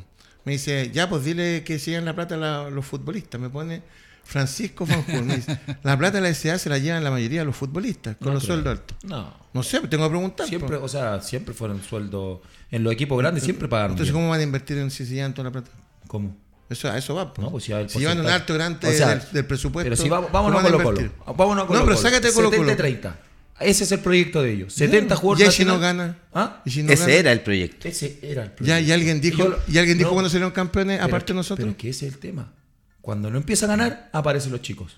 [0.45, 3.39] Me dice, ya, pues dile que sigan la plata la- los futbolistas.
[3.39, 3.81] Me pone
[4.23, 5.23] Francisco Fanjul.
[5.23, 8.15] Me dice, la plata de la SA se la llevan la mayoría de los futbolistas,
[8.17, 8.55] con No los creo.
[8.55, 8.97] sueldos altos.
[9.03, 9.33] No.
[9.53, 10.47] No sé, tengo que preguntar.
[10.47, 10.85] Siempre, po.
[10.85, 12.39] o sea, siempre fueron sueldos.
[12.71, 13.91] En los equipos grandes siempre pagaron.
[13.91, 14.21] Entonces, bien.
[14.23, 15.71] ¿cómo van a invertir en si se llevan toda la plata?
[16.07, 16.35] ¿Cómo?
[16.69, 17.31] Eso, a eso va.
[17.37, 19.85] No, pues si si llevan un alto grande O sea, del, del presupuesto.
[19.89, 21.11] Pero si vámonos ¿cómo a Colo Colo.
[21.37, 22.71] Vámonos a Colo No, pero sácate Colo Colo.
[22.71, 23.13] 70-30.
[23.59, 24.73] Ese es el proyecto de ellos.
[24.73, 25.49] 70 ¿Y jugadores.
[25.49, 26.17] ahí si no gana?
[26.33, 26.61] ¿Ah?
[26.65, 27.13] ¿Y si no Ese gana?
[27.13, 27.87] era el proyecto.
[27.87, 28.65] Ese era el proyecto.
[28.65, 31.37] Ya, y alguien dijo, lo- y alguien dijo no, cuando salieron campeones, pero- aparte de
[31.37, 31.65] nosotros.
[31.65, 32.51] Pero que ese es el tema.
[33.01, 34.97] Cuando no empieza a ganar, aparecen los chicos.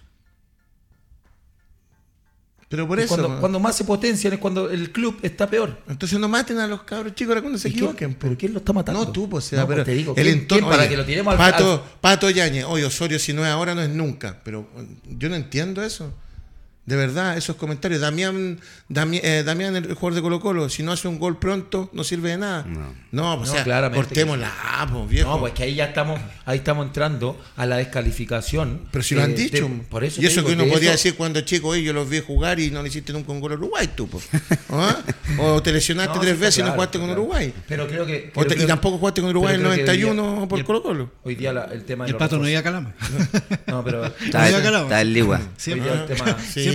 [2.68, 3.16] Pero por Y eso.
[3.16, 5.78] cuando, cuando más se potencian es cuando el club está peor.
[5.88, 8.14] Entonces no maten a los cabros chicos ahora cuando se ¿Y quién- equivoquen.
[8.16, 8.20] po.
[8.22, 9.06] ¿Pero quién lo está matando?
[9.06, 10.62] No tú, pues, o sea, No, pues te digo, el ¿quién- entorno.
[10.68, 13.46] quién para oye, que lo tiremos al- Pato, al- Pato Yañez, oye, Osorio, si no
[13.46, 14.42] es ahora, no es nunca.
[14.44, 16.12] Pero eh, yo no entiendo eso.
[16.86, 18.00] De verdad, esos comentarios.
[18.02, 18.60] Damián,
[18.90, 22.04] Damián, eh, Damián, el jugador de Colo Colo, si no hace un gol pronto, no
[22.04, 22.64] sirve de nada.
[22.68, 22.94] No.
[23.12, 24.52] No, pues, No, o sea, claramente cortémosla,
[24.92, 25.30] pues, viejo.
[25.32, 28.82] No, pues que ahí ya estamos, ahí estamos entrando a la descalificación.
[28.92, 29.68] Pero si lo han eh, dicho.
[29.68, 32.20] de- por eso y eso digo, que uno eso- decir cuando chico, yo los vi
[32.20, 34.08] jugar y no le hiciste nunca un gol a Uruguay, tú.
[34.08, 34.22] po.
[34.70, 34.98] ¿Ah?
[35.40, 37.10] O te lesionaste No, tres veces y no jugaste con.
[37.10, 37.52] Uruguay.
[37.68, 38.32] Pero creo que.
[38.36, 40.14] O te- creo- y tampoco jugaste con Uruguay en el pero creo que hoy día-
[40.14, 41.12] 91 por el- Colo Colo.
[41.24, 42.94] Hoy día la- el tema de el pato no iba a Calama.
[43.68, 44.06] No, pero.
[44.06, 45.42] Está, el Ligua.
[45.58, 45.90] Siempre,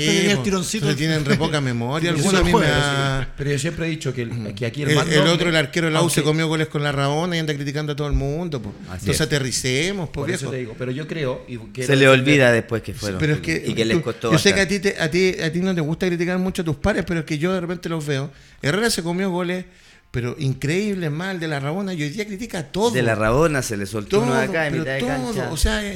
[0.01, 0.85] El siempre tenía el tironcito.
[0.87, 2.11] Entonces tienen re poca memoria.
[2.15, 2.81] Sí, Algunos a mí juega, me sí.
[2.81, 5.49] da- Pero yo siempre he dicho que, el- que aquí el, El, mando- el otro,
[5.49, 7.97] el arquero del la U, se comió goles con la Rabona y anda criticando a
[7.97, 8.61] todo el mundo.
[8.85, 9.21] Entonces es.
[9.21, 10.51] aterricemos, po, Por eso viejo.
[10.53, 11.45] te digo, pero yo creo.
[11.49, 13.19] y Se le olvida después que fueron.
[13.21, 15.35] Pero es que, y que les costó yo sé que a ti, te- a, ti,
[15.43, 17.61] a ti no te gusta criticar mucho a tus pares, pero es que yo de
[17.61, 18.31] repente los veo.
[18.63, 19.65] Herrera se comió goles,
[20.11, 22.91] pero increíbles, mal de la Rabona, y hoy día critica todo.
[22.91, 25.09] De la Rabona se le soltó todo, uno de acá en pero mitad de todo,
[25.35, 25.53] cancha.
[25.53, 25.95] o sea,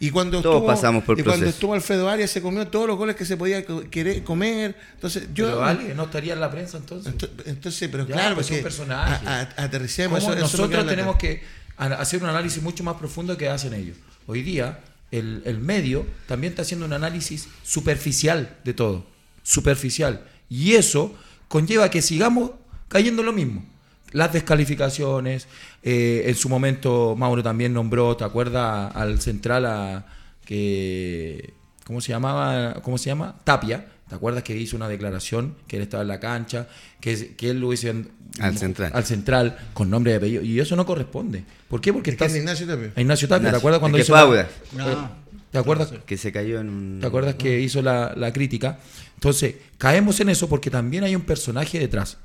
[0.00, 2.98] y cuando Todos estuvo, pasamos por y cuando estuvo Alfredo Arias se comió todos los
[2.98, 7.14] goles que se podía querer comer, entonces yo Pero no estaría en la prensa entonces.
[7.14, 9.26] Ento- Entonces, pero Ya, claro, pues, es un personaje.
[9.26, 10.20] a- a- aterricemos.
[10.20, 11.42] ¿Cómo eso- eso es lo que nosotros tenemos que
[11.78, 13.96] a- hacer un análisis mucho más profundo que hacen ellos.
[14.26, 19.06] Hoy día, el, el medio también está haciendo un análisis superficial de todo.
[19.42, 20.24] Superficial.
[20.50, 21.14] Y eso
[21.48, 22.50] conlleva que sigamos
[22.94, 23.64] cayendo en lo mismo.
[24.12, 25.48] Las descalificaciones.
[25.82, 28.94] eh, en su momento, Mauro también nombró, ¿te acuerdas?
[28.94, 30.06] Al central a
[30.46, 31.52] que.
[31.84, 32.74] ¿Cómo se llamaba?
[32.82, 33.34] ¿Cómo se llama?
[33.44, 33.86] Tapia.
[34.08, 36.68] ¿Te acuerdas que hizo una declaración que él estaba en la cancha?
[37.00, 37.92] Que, que él lo hubiese
[38.38, 38.92] Al central.
[38.94, 40.42] al central con nombre y apellido.
[40.42, 41.44] Y eso no corresponde.
[41.68, 41.92] ¿Por qué?
[41.92, 42.32] Porque Es que estás.
[42.36, 42.92] es Ignacio Tapia.
[42.94, 44.48] a Ignacio Tapia, ¿te acuerdas cuando que hizo fue la- Auda.
[44.76, 45.10] No.
[45.50, 45.92] ¿Te acuerdas?
[46.06, 46.98] Que se cayó en un.
[47.00, 48.78] ¿Te acuerdas que hizo la, la crítica?
[49.14, 52.18] Entonces, caemos en eso porque también hay un personaje detrás.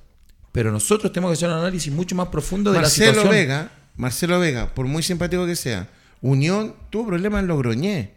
[0.52, 3.32] Pero nosotros tenemos que hacer un análisis mucho más profundo de la Marcelo situación.
[3.32, 5.90] Vega, Marcelo Vega, por muy simpático que sea,
[6.22, 8.12] Unión tuvo problemas en Logroñé.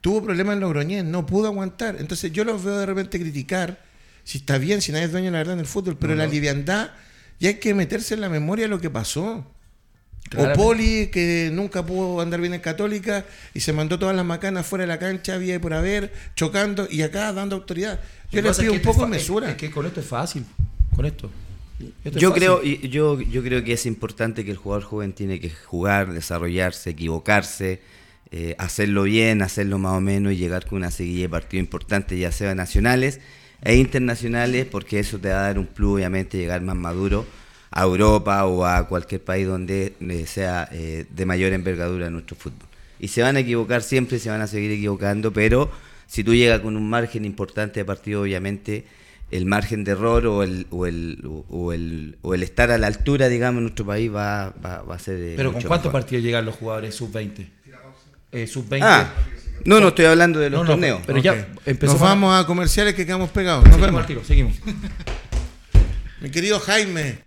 [0.00, 1.96] Tuvo problemas en Logroñé, no pudo aguantar.
[1.98, 3.82] Entonces yo los veo de repente criticar,
[4.24, 6.90] si está bien, si nadie es dueño la verdad en el fútbol, pero la liviandad,
[7.38, 9.44] y hay que meterse en la memoria de lo que pasó.
[10.36, 10.52] O.
[10.52, 13.24] Poli, que nunca pudo andar bien en Católica
[13.54, 16.86] y se mandó todas las macanas fuera de la cancha, había y por haber, chocando,
[16.90, 17.98] y acá dando autoridad.
[18.30, 19.50] Yo es pido un esto poco de mesura.
[19.50, 20.44] Es, que con esto es fácil.
[20.98, 21.30] Con esto.
[22.02, 25.38] Esto es Yo creo, yo, yo creo que es importante que el jugador joven tiene
[25.38, 27.80] que jugar, desarrollarse, equivocarse,
[28.32, 32.18] eh, hacerlo bien, hacerlo más o menos y llegar con una seguilla de partidos importantes,
[32.18, 33.20] ya sea nacionales
[33.62, 37.24] e internacionales, porque eso te va a dar un plus, obviamente, llegar más maduro
[37.70, 42.66] a Europa o a cualquier país donde eh, sea eh, de mayor envergadura nuestro fútbol.
[42.98, 45.70] Y se van a equivocar siempre, se van a seguir equivocando, pero
[46.08, 48.98] si tú llegas con un margen importante de partido, obviamente
[49.30, 51.18] el margen de error o el, o el,
[51.50, 54.94] o- el, o el estar a la altura, digamos, en nuestro país va, va, va
[54.94, 55.16] a ser...
[55.20, 57.46] eh, Pero ¿con cuántos partidos llegan los jugadores sub-20?
[58.32, 58.80] Eh, sub-20.
[58.82, 59.10] Ah,
[59.64, 61.00] no, no estoy hablando de los No, no, torneos.
[61.06, 63.64] pero ya empezamos Nos vamos a comerciales que quedamos pegados.
[63.64, 64.00] Nos Seguimos vemos.
[64.00, 64.54] al tiro, seguimos.
[66.20, 67.18] Mi querido Jaime.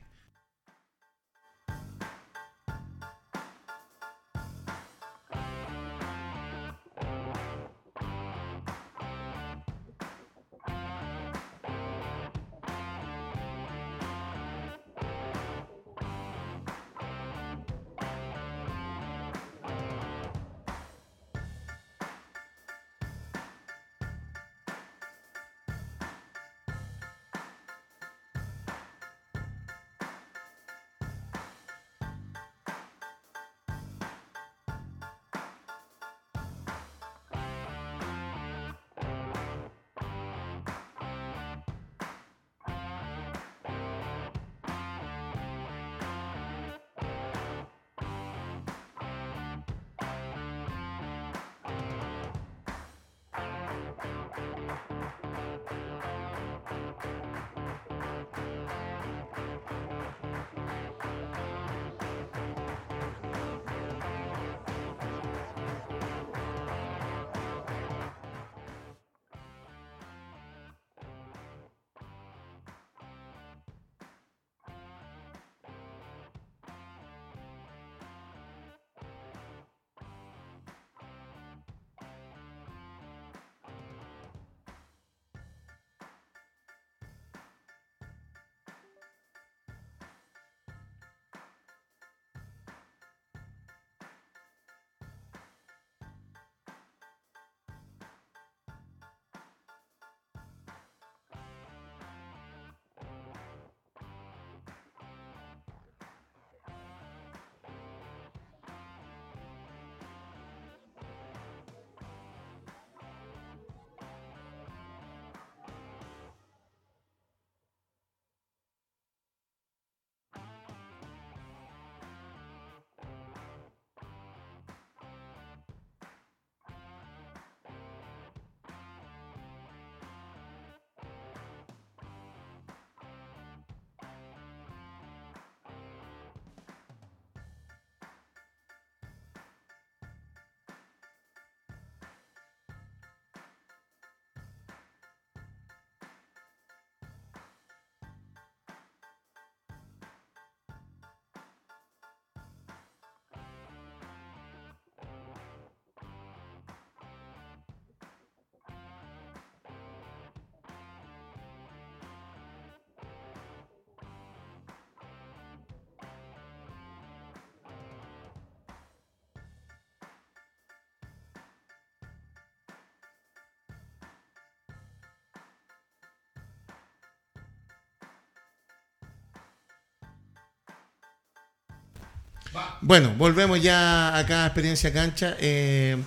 [182.82, 185.36] Bueno, volvemos ya acá a Experiencia Cancha.
[185.40, 185.98] eh,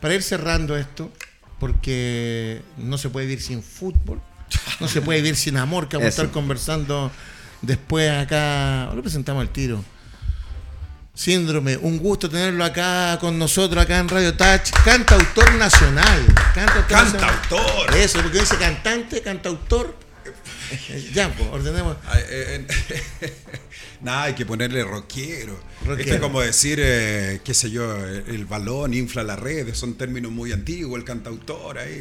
[0.00, 1.10] para ir cerrando esto,
[1.58, 4.20] porque no se puede vivir sin fútbol,
[4.78, 7.10] no se puede vivir sin amor, que vamos a estar conversando
[7.62, 8.90] después acá.
[8.94, 9.84] Lo presentamos al tiro.
[11.14, 14.70] Síndrome, un gusto tenerlo acá con nosotros, acá en Radio Touch.
[14.84, 16.26] Cantautor nacional.
[16.54, 16.90] Cantautor.
[16.90, 17.40] nacional.
[17.40, 17.96] Cantautor.
[17.96, 19.96] Eso, porque dice cantante, cantautor.
[21.14, 21.96] Ya, pues, ordenemos.
[24.06, 25.58] Nada, hay que ponerle rockero.
[25.84, 26.00] Rockero.
[26.00, 30.30] Esto es como decir, eh, qué sé yo, el, balón infla la red, son términos
[30.30, 32.00] muy antiguos, el cantautor ahí.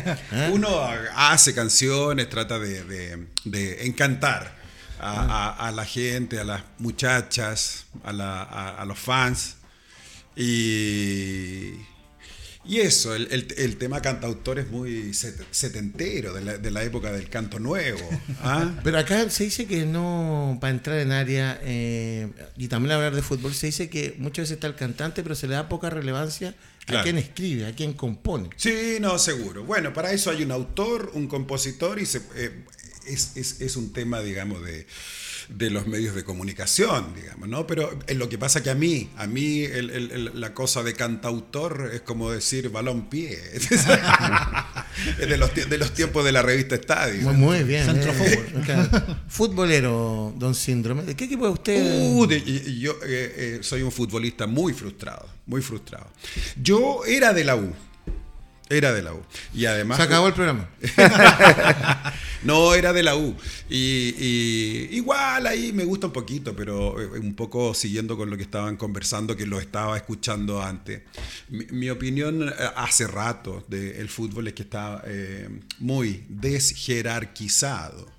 [0.52, 0.68] Uno
[1.14, 4.54] hace canciones, trata de, de- de encantar
[5.00, 9.54] a, a- a la gente, a las muchachas, a, la- a- a los fans.
[10.36, 11.55] Y,
[12.68, 16.82] y eso, el, el- el tema cantautor es muy set- setentero, de la, de la
[16.84, 18.00] época del canto nuevo.
[18.42, 18.78] ¿ah?
[18.84, 23.22] Pero acá se dice que no, para entrar en área, eh, y también hablar de
[23.22, 26.54] fútbol, se dice que muchas veces está el cantante, pero se le da poca relevancia
[26.88, 28.50] a quien escribe, a quien compone.
[28.56, 29.64] Sí, no, seguro.
[29.64, 32.64] Bueno, para eso hay un autor, un compositor y se- eh,
[33.06, 34.86] es, es- es un tema, digamos, de,
[35.48, 37.66] de los medios de comunicación, digamos, ¿no?
[37.66, 40.82] Pero eh, lo que pasa que a mí, a mí el- el- el- la cosa
[40.82, 43.38] de cantautor es como decir balón pie.
[43.54, 47.22] es de los, tie- de los tiempos de la revista Estadio.
[47.22, 47.84] Muy, muy bien.
[47.86, 48.14] Centro eh.
[48.14, 48.46] forward.
[48.66, 49.16] Claro.
[49.28, 51.02] Futbolero, don Síndrome.
[51.02, 52.10] ¿De qué equipo es usted?
[52.12, 56.08] Uh, de- yo eh, eh, soy un futbolista muy frustrado, muy frustrado.
[56.60, 57.72] Yo era de la U.
[58.68, 59.22] Era de la U.
[59.54, 59.96] Y además.
[59.96, 60.68] Se acabó el programa.
[62.42, 63.36] no, era de la U.
[63.70, 68.36] Y, y igual ahí me gusta un poquito, pero eh, un poco siguiendo con lo
[68.36, 71.02] que estaban conversando, que lo estaba escuchando antes.
[71.48, 75.48] Mi, mi opinión eh, hace rato del fútbol es que está eh,
[75.78, 78.16] muy desjerarquizado.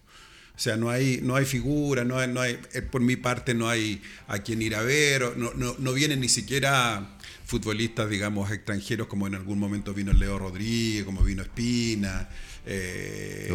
[0.55, 2.57] O sea, no hay, no hay figura, no hay, no hay,
[2.89, 6.29] por mi parte no hay a quien ir a ver, no, no, no vienen ni
[6.29, 7.16] siquiera
[7.47, 12.27] futbolistas, digamos, extranjeros, como en algún momento vino Leo Rodríguez, como vino Espina,
[12.65, 13.47] eh.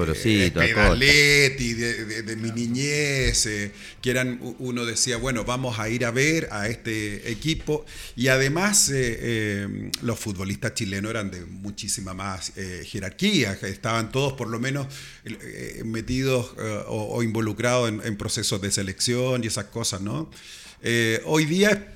[0.74, 3.70] Pedaletti, de, de- de mi niñez, eh,
[4.01, 7.84] que eran, uno decía, bueno, vamos a ir a ver a este equipo,
[8.16, 14.32] y además eh, eh, los futbolistas chilenos eran de muchísima más eh, jerarquía, estaban todos
[14.32, 14.86] por lo menos
[15.84, 16.55] metidos
[16.88, 20.30] o, o involucrados en, en procesos de selección y esas cosas, ¿no?
[21.26, 21.93] Hoy día,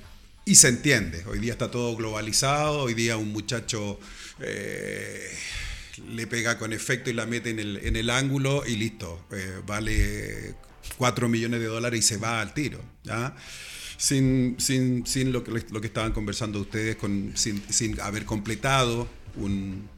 [0.47, 3.99] y se entiende, hoy día está todo globalizado, hoy día un muchacho
[4.39, 5.29] eh,
[6.09, 9.61] le pega con efecto y la mete en el, en el ángulo y listo, eh,
[9.65, 10.55] vale
[10.97, 12.81] 4 millones de dólares y se va al tiro.
[13.03, 13.35] ¿ya?
[13.97, 19.09] Sin, sin, sin lo, que, lo que estaban conversando ustedes, con, sin, sin haber completado
[19.35, 19.89] un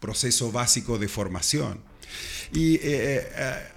[0.00, 1.80] proceso básico de formación.
[2.52, 3.68] Y eh, eh,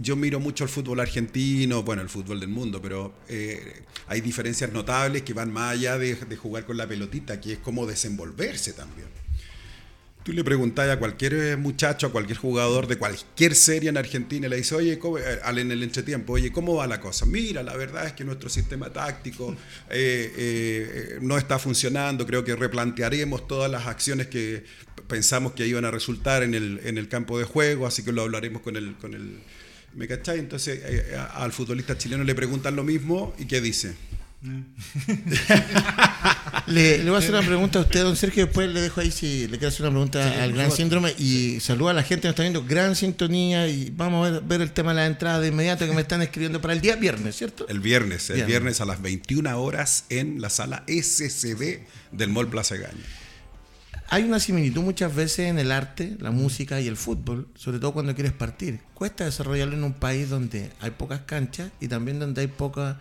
[0.00, 4.72] yo miro mucho el fútbol argentino, bueno, el fútbol del mundo, pero eh, hay diferencias
[4.72, 9.08] notables que van más allá de, jugar con la pelotita, que es como desenvolverse también.
[10.22, 14.46] Tú le preguntás a cualquier eh, muchacho, a cualquier jugador de cualquier serie en Argentina,
[14.46, 17.26] y le dices, oye, ¿cómo- eh, en el entretiempo, oye, ¿cómo va la cosa?
[17.26, 19.54] Mira, la verdad es que nuestro sistema táctico
[21.20, 24.64] no está funcionando, creo que replantearemos todas las acciones que
[25.08, 28.22] pensamos que iban a resultar en el, en el campo de juego, así que lo
[28.22, 28.94] hablaremos con el...
[28.96, 29.38] Con el
[29.94, 30.38] ¿Me cachai?
[30.38, 33.94] Entonces eh, a- al futbolista chileno le preguntan lo mismo y ¿qué dice?
[36.66, 39.10] Le, le voy a hacer una pregunta a usted, don Sergio, después le dejo ahí
[39.10, 40.76] si le quiero hacer una pregunta Sí, al Gran favor.
[40.76, 44.30] Síndrome y saluda a la gente que nos está viendo, gran sintonía y vamos a
[44.30, 46.80] ver, ver el tema de la entrada de inmediato que me están escribiendo para el
[46.80, 47.66] día viernes, ¿cierto?
[47.68, 51.80] El viernes, el viernes a las 21 horas en la sala SCD
[52.12, 53.04] del Mall Plaza Gaña.
[54.08, 57.92] Hay una similitud muchas veces en el arte, la música y el fútbol, sobre todo
[57.92, 58.80] cuando quieres partir.
[58.92, 63.00] Cuesta desarrollarlo en un país donde hay pocas canchas y también donde hay poca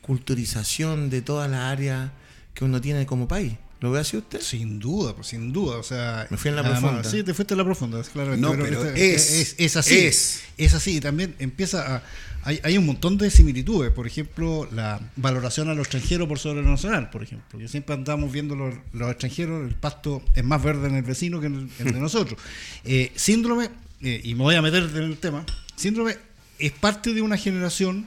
[0.00, 2.10] culturización de todas las áreas
[2.54, 3.54] que uno tiene como país.
[3.84, 4.40] ¿Lo ve así usted?
[4.40, 5.76] Sin duda, pues, sin duda.
[5.76, 7.04] O sea, Me fui en la además- profunda.
[7.10, 8.40] Sí, te fuiste en la profunda, claramente.
[8.40, 9.94] No, pero es, es, es así.
[9.98, 10.40] es.
[10.56, 10.72] Es.
[10.72, 10.96] así.
[10.96, 12.02] Y también empieza a.
[12.44, 13.92] Hay, hay un montón de similitudes.
[13.92, 17.58] Por ejemplo, la valoración a lo extranjero por sobre lo nacional, por ejemplo.
[17.58, 21.38] Que siempre andamos viendo los, los extranjeros, el pasto es más verde en el vecino
[21.38, 22.40] que en el, el de nosotros.
[22.84, 23.68] Eh, síndrome,
[24.00, 25.44] eh, y me voy a meter en el tema,
[25.76, 26.16] síndrome
[26.58, 28.06] es parte de una generación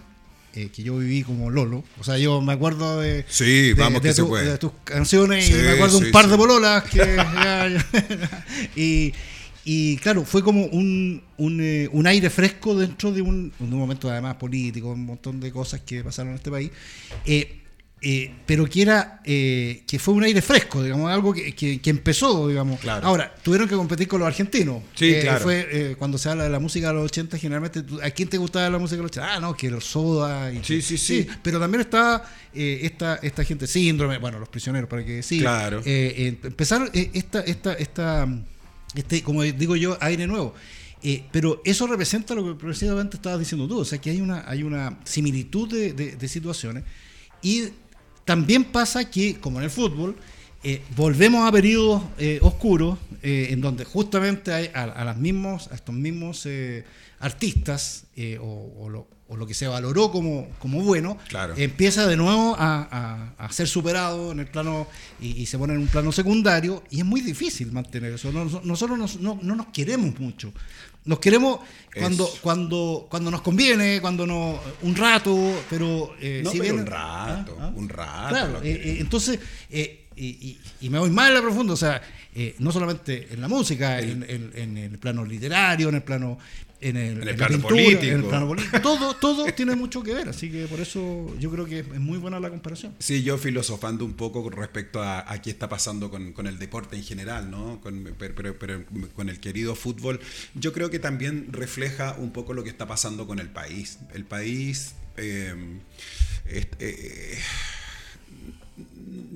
[0.59, 1.83] eh, que yo viví como Lolo.
[1.99, 4.49] O sea, yo me acuerdo de, Sí, de- vamos de que se tu- puede.
[4.51, 7.17] de tus canciones Sí, y me acuerdo sí, un par de bololas que
[8.75, 9.13] y,
[9.65, 14.09] y claro, fue como un, un, eh, un aire fresco dentro de un, un momento
[14.09, 16.71] además político, un montón de cosas que pasaron en este país.
[17.25, 17.56] Eh,
[18.01, 21.89] eh, pero que era eh, que fue un aire fresco, digamos, algo que, que- que
[21.89, 22.79] empezó, digamos.
[22.79, 23.07] Claro.
[23.07, 24.83] Ahora, tuvieron que competir con los argentinos.
[24.93, 25.43] Sí, Eh, claro.
[25.43, 28.69] Fue cuando se habla de la música de los 80, generalmente, ¿a quién te gustaba
[28.69, 29.35] la música de los 80?
[29.35, 30.51] Ah, no, que los soda.
[30.53, 31.27] Y, Sí, sí, sí.
[31.41, 32.23] Pero también está
[32.53, 35.39] eh, esta, esta gente, síndrome, bueno, los prisioneros, para que sí.
[35.39, 35.81] Claro.
[35.85, 38.27] Empezaron esta, esta, esta,
[38.95, 40.53] este, como digo yo, aire nuevo.
[41.03, 44.43] Eh, pero eso representa lo que precisamente estabas diciendo tú, o sea que hay una,
[44.49, 46.83] hay una similitud de, de- de situaciones
[47.43, 47.65] y
[48.27, 50.15] también pasa que, como en el fútbol,
[50.63, 55.69] eh, volvemos a periodos eh, oscuros eh, en donde justamente hay a, a las mismos,
[55.71, 56.83] a estos mismos eh,
[57.19, 58.05] artistas
[58.39, 61.53] o, o lo, o lo que se valoró como, como bueno, Claro.
[61.57, 62.87] empieza de nuevo a,
[63.37, 64.87] a- a ser superado en el plano
[65.19, 68.31] y, y se pone en un plano secundario y es muy difícil mantener eso.
[68.31, 70.53] Nos- nosotros nos- no, no nos queremos mucho.
[71.07, 71.59] Nos queremos
[71.97, 72.37] cuando, Eso.
[72.41, 75.35] cuando, cuando nos conviene, cuando no, un rato,
[75.69, 77.71] pero eh, No, si pero un rato, Ah, ah.
[77.75, 78.29] un rato.
[78.29, 79.39] Claro, eh, eh, entonces,
[79.71, 82.01] eh, y, y- y me voy más en la profunda, o sea,
[82.59, 86.37] no solamente en la música, en, en- en el plano literario, en el plano
[86.79, 88.29] en el, En el en la plano pintura, en el político.
[88.29, 91.79] plano político, todo, todo tiene mucho que ver, así que por eso yo creo que
[91.79, 92.93] es muy buena la comparación.
[92.99, 96.95] Sí, yo filosofando un poco respecto a, a qué está pasando con, con el deporte
[96.95, 97.81] en general, ¿no?
[97.81, 98.83] Con, pero, pero- pero
[99.15, 100.19] con el querido fútbol,
[100.53, 103.97] yo creo que también refleja un poco lo que está pasando con el país.
[104.13, 105.55] El país, eh,
[106.45, 107.37] eh,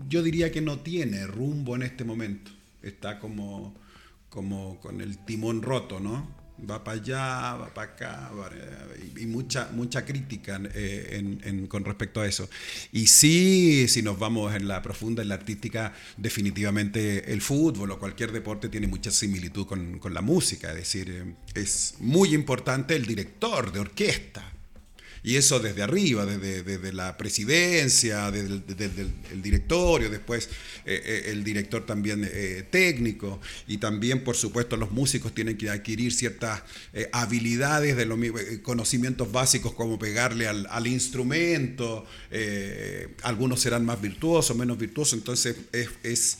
[0.07, 2.51] yo diría que no tiene rumbo en este momento.
[2.83, 3.75] Está como,
[4.29, 6.39] como con el timón roto, ¿no?
[6.69, 8.51] Va para allá, va para acá, va-
[9.19, 12.47] y, mucha, mucha crítica eh, con respecto a eso.
[12.91, 17.99] Y sí, si nos vamos en la profunda, en la artística, definitivamente el fútbol o
[17.99, 20.69] cualquier deporte tiene mucha similitud con, con la música.
[20.69, 24.43] Es decir, eh, es muy importante el director de orquesta.
[25.23, 29.01] Y eso desde arriba, desde, la presidencia, desde
[29.31, 30.49] el, directorio, después
[30.83, 35.69] eh, eh, el director también eh, técnico, y también, por supuesto, los músicos tienen que
[35.69, 36.63] adquirir ciertas
[36.93, 42.05] eh, habilidades, de los eh, conocimientos básicos como pegarle al, instrumento,
[43.21, 45.89] algunos serán más virtuosos, menos virtuosos, entonces es...
[46.03, 46.37] es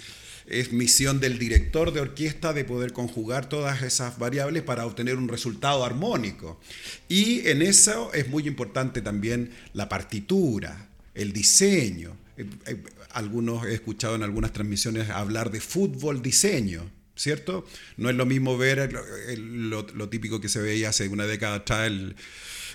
[0.47, 5.27] es misión del director de orquesta de poder conjugar todas esas variables para obtener un
[5.27, 6.59] resultado armónico.
[7.07, 12.17] Y en eso es muy importante también la partitura, el diseño.
[12.37, 16.89] Eh, eh, Algunos he escuchado en algunas transmisiones hablar de fútbol diseño.
[17.15, 17.65] ¿Cierto?
[17.97, 18.91] No es lo mismo ver
[19.37, 22.15] lo, lo típico que se veía hace una década atrás, el-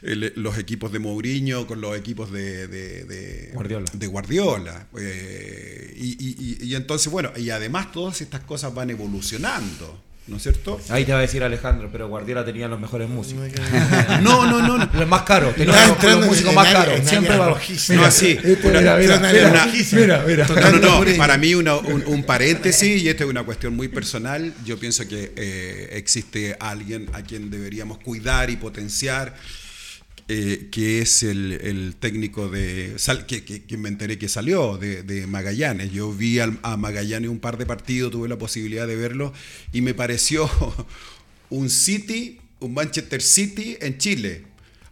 [0.03, 3.87] el- los equipos de Mourinho con los equipos de, de- de- Guardiola.
[3.93, 4.87] de Guardiola.
[5.01, 10.37] Eh, y, y- y- y entonces, bueno, y además todas estas cosas van evolucionando, ¿no
[10.39, 10.81] es cierto?
[10.89, 13.45] Ahí te va a decir Alejandro, pero Guardiola tenía los mejores músicos.
[14.23, 14.91] No, no, no, no.
[14.93, 17.01] Los más caros, tenía Está los, entrando los músicos más caros.
[17.09, 17.59] Siempre va.
[17.91, 18.39] No, así.
[18.43, 20.47] Este, Una- mira, mira, mira, una- mira, mira.
[20.49, 21.17] No, no, no.
[21.17, 25.07] Para mí una- un, un paréntesis, y esta es una cuestión muy personal, yo pienso
[25.07, 29.35] que eh, existe alguien a quien deberíamos cuidar y potenciar,
[30.29, 32.97] eh, que es el, el técnico de...
[33.27, 35.93] que, que- me enteré que salió de, de Magallanes.
[35.93, 39.33] Yo vi a Magallanes un par de partidos, tuve la posibilidad de verlo,
[39.73, 40.51] y me pareció
[41.51, 44.45] un City, un Manchester City en Chile.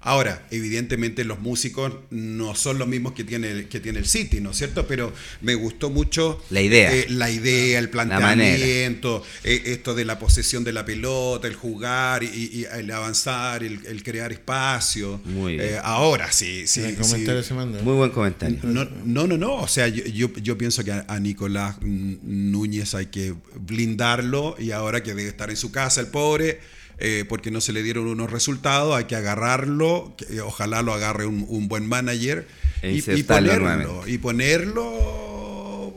[0.07, 4.51] Ahora, evidentemente los músicos no son los mismos que tiene, que tiene el City, ¿no
[4.51, 4.87] es cierto?
[4.87, 6.95] Pero me gustó mucho La idea.
[6.95, 12.23] eh, la idea, el planteamiento, eh, esto de la posesión de la pelota, el jugar
[12.23, 15.21] y, y el avanzar, el, el crear espacio.
[15.25, 15.75] Muy bien.
[15.75, 16.83] Eh, ahora sí, sí.
[16.85, 16.95] Sí.
[16.95, 17.81] comentario se manda.
[17.83, 18.59] Muy buen comentario.
[18.63, 19.55] No, no, no, no.
[19.57, 24.71] O sea, yo, yo, yo pienso que a, a Nicolás Núñez hay que blindarlo y
[24.71, 26.61] ahora que debe estar en su casa el pobre,
[26.99, 30.93] eh, porque no se le dieron unos resultados, hay que agarrarlo, que, eh, ojalá lo
[30.93, 32.47] agarre un, un buen manager
[32.83, 35.34] E y, ponerlo, y ponerlo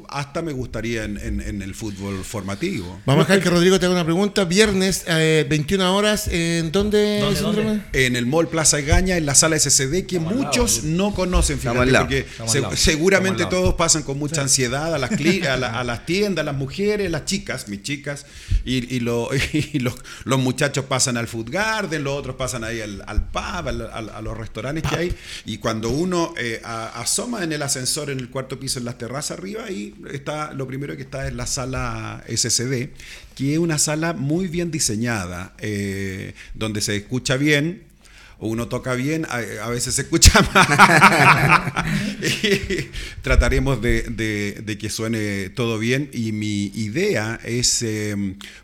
[0.10, 3.00] hasta me gustaría en, en- en el fútbol formativo.
[3.06, 4.46] Vamos a dejar que Rodrigo te haga una pregunta.
[4.46, 7.20] Viernes, eh, 21 horas, ¿en dónde?
[7.20, 7.70] ¿Dónde, síndrome?
[7.70, 8.06] dónde?
[8.06, 11.60] en el Mall Plaza Gaña, en la sala SCD, que Estamos muchos lado, no conocen,
[11.60, 15.84] fíjate, porque se- seguramente todos pasan con mucha ansiedad a las, cli- a, la- a
[15.84, 18.26] las tiendas, a las mujeres, las chicas, mis chicas,
[18.66, 22.82] y, y lo- y los, los muchachos pasan al Food Garden, los otros pasan ahí
[22.82, 27.00] al, al pub, al- al- a los restaurantes que hay, y cuando uno eh, a-
[27.02, 30.68] asoma en el ascensor en el cuarto piso, en las terrazas arriba, ahí está, lo
[30.68, 32.90] primero que está es la sala SCD,
[33.36, 37.84] que es una sala muy bien diseñada, eh, donde se escucha bien,
[38.40, 41.86] uno toca bien, a, veces se escucha mal.
[42.22, 42.90] Y
[43.22, 48.16] trataremos de, que suene todo bien y mi idea es eh,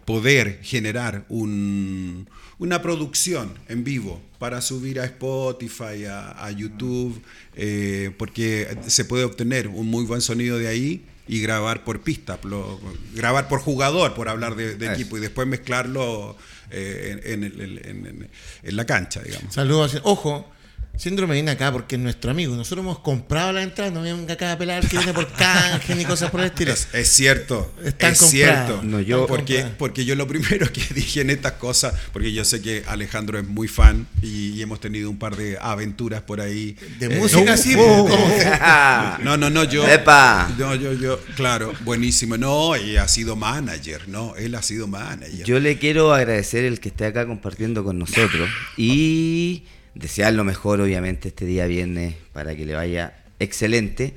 [0.05, 2.27] poder generar un,
[2.59, 7.19] una producción en vivo para subir a Spotify, a, a YouTube,
[7.55, 12.37] eh, porque se puede obtener un muy buen sonido de ahí y grabar por pista,
[12.43, 12.79] lo-
[13.13, 16.35] grabar por jugador, por hablar de, equipo, y después mezclarlo
[16.71, 18.29] eh, en- en-
[18.63, 19.53] en la cancha, digamos.
[19.53, 19.99] Saludos.
[20.03, 20.49] Ojo,
[20.95, 22.55] Síndrome viene acá porque es nuestro amigo.
[22.55, 26.05] Nosotros hemos comprado la entrada, no venga acá a pelar que viene por canje ni
[26.05, 26.71] cosas por el estilo.
[26.71, 28.67] Es, es cierto, Están es compradas.
[28.67, 28.83] cierto.
[28.83, 29.77] No, yo- porque, compradas.
[29.79, 33.47] porque yo lo primero que dije en estas cosas, porque yo sé que Alejandro es
[33.47, 36.77] muy fan y, y hemos tenido un par de aventuras por ahí.
[36.99, 38.27] De Eh, música no, sí, oh, como-
[39.23, 39.87] No, no, no, yo.
[39.89, 40.47] ¡Epa!
[40.59, 42.37] No, yo, yo, claro, buenísimo.
[42.37, 44.35] No, y ha sido manager, ¿no?
[44.35, 45.43] Él ha sido manager.
[45.43, 49.63] Yo le quiero agradecer el que esté acá compartiendo con nosotros y
[49.95, 54.13] desear lo mejor, obviamente, este día viernes para que le vaya excelente.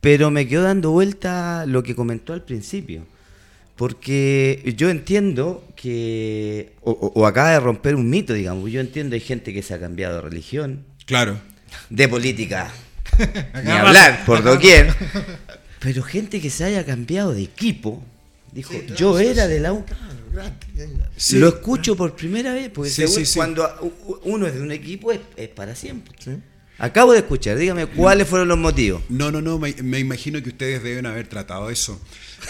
[0.00, 3.04] Pero me quedo dando vuelta lo que comentó al principio.
[3.76, 9.14] Porque yo entiendo que, o, o- o acaba de romper un mito, digamos, yo entiendo
[9.14, 11.38] hay gente que se ha cambiado de religión, Claro.
[11.88, 12.70] de política,
[13.64, 14.92] ni hablar por doquier,
[15.78, 18.02] pero gente que se haya cambiado de equipo,
[18.52, 19.84] dijo, yo era de la U.
[21.16, 21.38] Sí.
[21.38, 25.12] Lo escucho por primera vez, porque Sí, seguro sí, cuando uno es de un equipo
[25.12, 26.16] es, es para siempre.
[26.78, 29.02] Acabo de escuchar, dígame cuáles fueron los motivos.
[29.08, 32.00] No, no, no, me, me imagino que ustedes deben haber tratado eso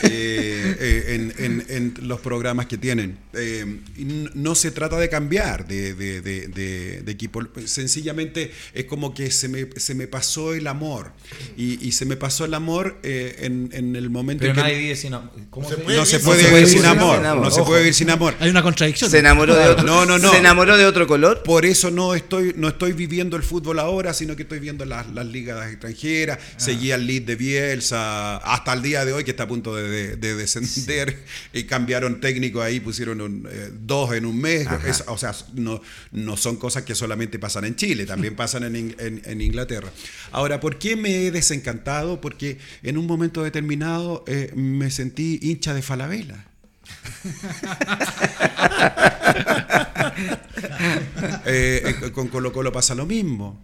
[0.02, 1.66] eh, eh, en, en-
[1.98, 3.18] en los programas que tienen.
[3.32, 3.80] Eh,
[4.34, 9.30] no se trata de cambiar de, de- de- de- de equipo, sencillamente es como que
[9.30, 11.12] se me, se me pasó el amor
[11.56, 14.62] y, y se me pasó el amor eh, en, en el momento Pero en que
[14.62, 15.30] nadie vive sin amor.
[15.48, 17.20] ¿Cómo Se no se puede vivir sin amor.
[17.22, 18.34] no se puede vivir sin amor.
[18.40, 19.10] Hay una contradicción.
[19.10, 20.30] Se enamoró de otro, No, no, no.
[20.30, 21.42] Se enamoró de otro color.
[21.42, 25.06] Por eso no estoy, no estoy viviendo el fútbol ahora, sino que estoy viendo las,
[25.12, 26.38] las ligas extranjeras.
[26.56, 29.88] Seguía el lead de Bielsa hasta el día de hoy, que está a punto de,
[29.88, 31.18] de- de descender.
[31.52, 34.66] Y cambiaron técnico ahí, pusieron un, eh, dos en un mes.
[34.86, 35.80] Es- o sea, no,
[36.12, 38.94] no son cosas que solamente pasan en Chile, también pasan en-
[39.24, 39.90] en Inglaterra.
[40.32, 42.20] Ahora, ¿por qué me he desencantado?
[42.20, 46.44] Porque en un momento determinado eh, me sentí hincha de Falabella.
[51.46, 53.58] Eh, eh, con Colo Colo pasa lo mismo.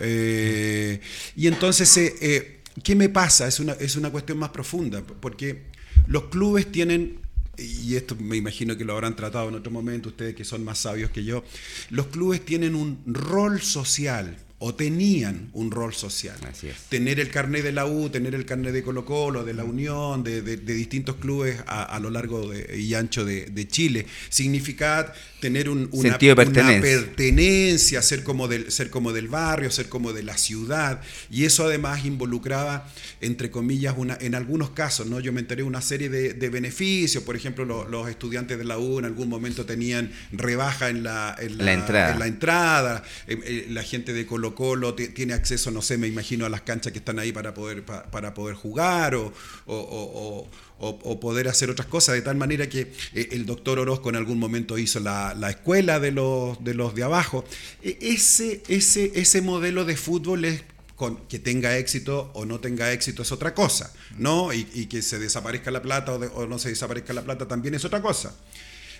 [0.00, 1.00] Eh,
[1.36, 3.46] y entonces, eh, eh, ¿qué me pasa?
[3.48, 5.62] Es una, es una cuestión más profunda, porque
[6.06, 7.18] los clubes tienen,
[7.56, 10.78] y esto me imagino que lo habrán tratado en otro momento, ustedes que son más
[10.78, 11.44] sabios que yo,
[11.90, 14.36] los clubes tienen un rol social.
[14.60, 16.36] O tenían un rol social.
[16.44, 16.74] Así es.
[16.88, 20.24] Tener el carnet de la U, tener el carnet de Colo Colo, de la Unión,
[20.24, 24.06] de, de- de distintos clubes a, a lo largo de- y ancho de, de Chile,
[24.30, 28.02] significa tener un, una, Sentido de una pertenencia.
[28.02, 31.00] ser como, del, ser como del barrio, ser como de la ciudad.
[31.30, 32.88] Y eso además involucraba,
[33.20, 35.20] entre comillas, una, en algunos casos, ¿no?
[35.20, 37.22] yo me enteré de una serie de, de beneficios.
[37.24, 41.36] Por ejemplo, lo- los estudiantes de la U en algún momento tenían rebaja en la,
[41.38, 42.12] en La entrada.
[42.12, 43.02] en la entrada.
[43.26, 46.48] Eh, eh, la gente de Colo Colo ti- tiene acceso, no sé, me imagino, a
[46.48, 49.32] las canchas que están ahí para poder, pa- para poder jugar o,
[49.66, 54.08] o- o- o- poder hacer otras cosas, de tal manera que eh, el doctor Orozco
[54.10, 57.44] en algún momento hizo la, la escuela de los, de los de abajo.
[57.82, 60.62] E- Ese, ese, ese modelo de fútbol es
[60.96, 64.52] con, que tenga éxito o no tenga éxito es otra cosa, ¿no?
[64.52, 68.02] Y, que se desaparezca la plata o no se desaparezca la plata también es otra
[68.02, 68.34] cosa.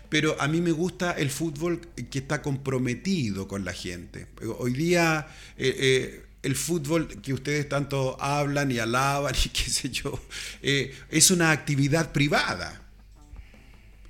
[0.08, 4.26] Pero a mí me gusta el fútbol que está comprometido con la gente.
[4.58, 5.26] Hoy día
[5.58, 10.20] eh, eh, el fútbol que ustedes tanto hablan y alaban y qué sé yo,
[10.62, 12.82] eh, es una actividad privada.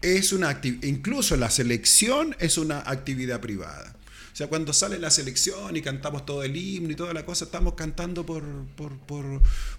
[0.00, 3.94] Es una acti- incluso la selección es una actividad privada.
[4.32, 7.46] O sea, cuando sale la selección y cantamos todo el himno y toda la cosa,
[7.46, 8.44] estamos cantando por,
[8.76, 8.96] por,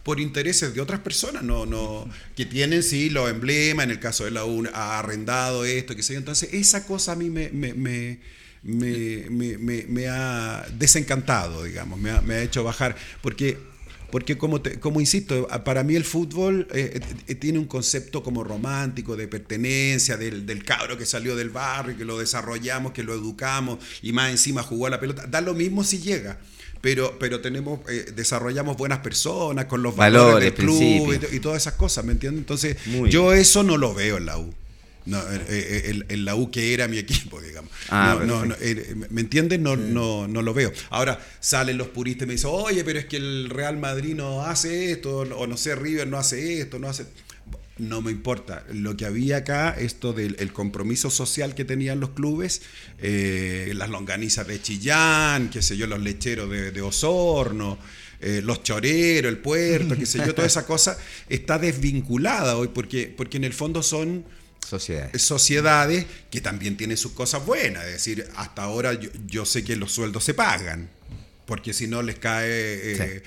[0.03, 4.25] por- intereses de otras personas, no, no, que tienen sí los emblemas, en el caso
[4.25, 6.19] de la UN, ha arrendado esto, qué sé yo.
[6.19, 7.49] Entonces, esa cosa a mí me,
[8.63, 13.57] me- me- me- me ha desencantado, digamos, me ha, me ha hecho bajar, porque
[14.11, 18.43] porque como, te- como insisto, para mí el fútbol eh, eh, tiene un concepto como
[18.43, 23.13] romántico, de pertenencia, del, del cabro que salió del barrio, que lo desarrollamos, que lo
[23.13, 25.27] educamos y más encima jugó a la pelota.
[25.27, 26.39] Da lo mismo si llega.
[26.81, 31.39] Pero, pero tenemos, eh, desarrollamos buenas personas con los valores, Valores, del club y, y
[31.39, 32.39] todas esas cosas, ¿me entiendes?
[32.39, 34.51] Entonces, Muy yo eso no lo veo en la U.
[35.09, 37.71] No, eh, eh, en, en la U que era mi equipo, digamos.
[37.89, 39.59] Ah, no, no, eh, ¿Me entiendes?
[39.59, 40.71] No, no, no lo veo.
[40.89, 44.45] Ahora salen los puristas y me dicen, oye, pero es que el Real Madrid no
[44.45, 47.05] hace esto, o no sé, River no hace esto, no hace...
[47.79, 48.65] No me importa.
[48.73, 52.61] Lo que había acá, esto del el compromiso social que tenían los clubes,
[53.01, 57.79] eh, las longanizas de Chillán, qué sé yo, los lecheros de, de Osorno,
[58.19, 60.97] eh, los choreros, el puerto, qué sé yo, toda esa cosa
[61.29, 64.25] está desvinculada hoy porque, porque en el fondo son
[64.69, 65.21] Sociedades.
[65.21, 67.85] sociedades que también tienen sus cosas buenas.
[67.85, 70.89] Es decir, hasta ahora yo, yo sé que los sueldos se pagan,
[71.45, 73.23] porque si no les cae eh,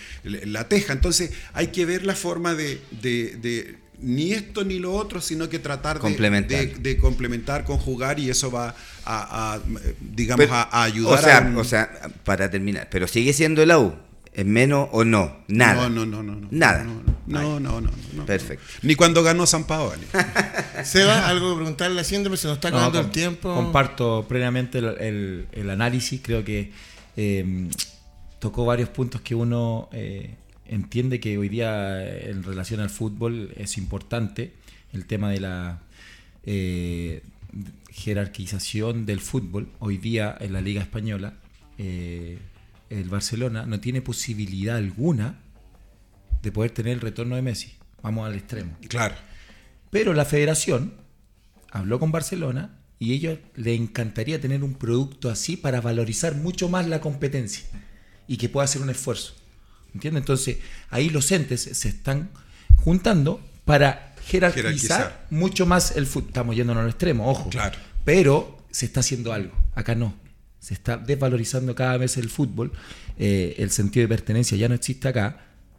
[0.46, 0.92] la teja.
[0.92, 5.48] Entonces hay que ver la forma de, de- de ni esto ni lo otro, sino
[5.48, 6.58] que tratar de- Complementar.
[6.66, 8.74] De, de complementar, conjugar y eso va
[9.04, 9.60] a, a,
[10.00, 13.32] digamos, Pero, a, a ayudar o sea, a un- o sea, para terminar, pero sigue
[13.32, 13.94] siendo el AU.
[14.32, 15.36] ¿Es menos o no?
[15.48, 15.88] Nada.
[15.88, 16.48] No, no, no, no, no.
[16.50, 16.84] Nada.
[16.84, 18.26] No, no, no, no, no.
[18.26, 18.64] Perfecto.
[18.82, 20.02] Ni cuando ganó San Paoli.
[20.84, 23.54] Seba, algo que preguntarle a Síndrome, se nos está acabando el tiempo.
[23.54, 26.20] Comparto plenamente el, el- el análisis.
[26.22, 26.72] Creo que
[27.16, 27.68] eh,
[28.38, 30.34] tocó varios puntos que uno eh,
[30.66, 34.52] entiende que hoy día eh, en relación al fútbol es importante.
[34.94, 35.78] El tema de la
[36.44, 37.22] eh,
[37.90, 39.68] jerarquización del fútbol.
[39.78, 41.34] Hoy día en la Liga Española,
[41.78, 42.38] eh,
[43.00, 45.40] el Barcelona no tiene posibilidad alguna
[46.42, 47.74] de poder tener el retorno de Messi.
[48.02, 48.76] Vamos al extremo.
[48.88, 49.14] Claro.
[49.90, 50.94] Pero la federación
[51.70, 56.86] habló con Barcelona y ellos le encantaría tener un producto así para valorizar mucho más
[56.88, 57.64] la competencia
[58.26, 59.34] y que pueda hacer un esfuerzo.
[59.94, 60.22] ¿Entiendes?
[60.22, 60.58] Entonces,
[60.90, 62.30] ahí los entes se están
[62.76, 65.26] juntando para jerarquizar, Jerarquizar.
[65.30, 66.28] mucho más el fútbol.
[66.28, 67.50] Estamos yéndonos al extremo, ojo.
[67.50, 67.78] Claro.
[68.04, 69.54] Pero se está haciendo algo.
[69.74, 70.14] Acá no.
[70.62, 72.70] Se está desvalorizando cada vez el fútbol.
[73.18, 75.38] Eh, el sentido de pertenencia ya no existe acá.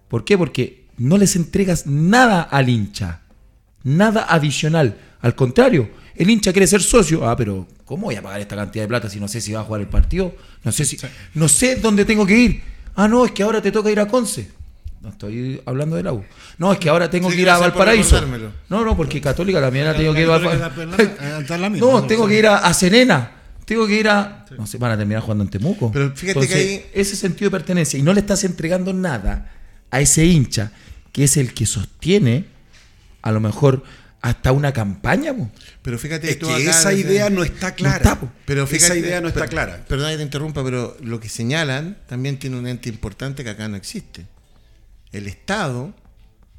[0.10, 0.38] ¿Por qué?
[0.38, 3.22] Porque no les entregas nada al hincha.
[3.84, 4.98] Nada adicional.
[5.22, 7.26] Al contrario, el hincha quiere ser socio.
[7.28, 9.62] Ah, pero ¿cómo voy a pagar esta cantidad de plata si no sé si va
[9.62, 10.36] a jugar el partido?
[10.66, 10.98] No sé si.
[11.34, 12.62] No sé dónde tengo que ir.
[12.96, 14.52] Ah, no, es que ahora te toca ir a Conce.
[15.00, 16.26] No estoy hablando de la U.
[16.58, 18.22] No, es que ahora tengo Sí, que ir a Valparaíso.
[18.68, 20.62] No, no, porque Católica también ha tenido que ir a Valparaíso.
[21.48, 21.92] Valparaíso.
[21.92, 23.43] No, tengo que ir a, a Serena.
[23.66, 24.46] Tengo que ir a.
[24.58, 25.92] No sé, van a terminar jugando en Temuco.
[25.92, 27.98] Pero fíjate que ahí- Ese sentido de pertenencia.
[27.98, 29.52] Y no le estás entregando nada
[29.90, 30.72] a ese hincha,
[31.12, 32.46] que es el que sostiene,
[33.22, 33.84] a lo mejor,
[34.22, 35.34] hasta una campaña.
[35.34, 35.50] po.
[35.82, 37.98] Pero fíjate Es tú que acá esa idea no está clara.
[37.98, 38.30] está, po.
[38.46, 39.84] Pero fíjate, esa idea no está clara.
[39.88, 43.68] Perdón que te interrumpa, pero lo que señalan también tiene un ente importante que acá
[43.68, 44.26] no existe.
[45.12, 45.94] El Estado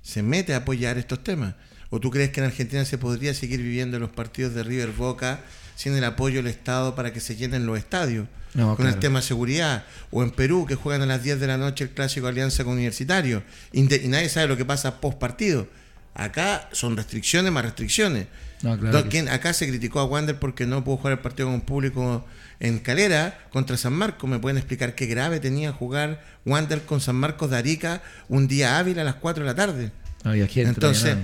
[0.02, 1.55] se mete a apoyar estos temas.
[1.90, 5.40] ¿O tú crees que en Argentina se podría seguir viviendo los partidos de River Boca
[5.76, 8.26] sin el apoyo del Estado para que se llenen los estadios?
[8.54, 9.84] No, con el tema de seguridad.
[10.12, 12.74] O en Perú, que juegan a las 10 de la noche el clásico Alianza con
[12.74, 13.42] Universitario.
[13.72, 15.66] Y nadie sabe lo que pasa post partido.
[16.14, 18.26] Acá son restricciones más restricciones.
[18.62, 21.18] No, claro Do- que ¿quién- acá se criticó a Wander porque no pudo jugar el
[21.18, 22.24] partido con público
[22.60, 24.30] en Calera contra San Marcos.
[24.30, 28.78] ¿Me pueden explicar qué grave tenía jugar Wander con San Marcos de Arica un día
[28.78, 29.90] hábil a las 4 de la tarde?
[30.22, 31.16] No Entonces,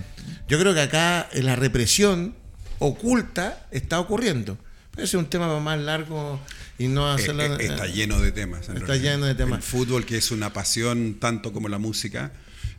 [0.48, 2.34] yo creo que acá eh, la represión
[2.80, 4.58] oculta está ocurriendo.
[4.90, 6.40] Pero ese es un tema más largo
[6.78, 7.44] y no Eh, hacerlo.
[7.44, 8.68] eh, Está lleno de temas.
[8.68, 9.12] en Está realidad.
[9.12, 9.58] lleno de temas.
[9.58, 12.32] El fútbol, que es una pasión tanto como la música,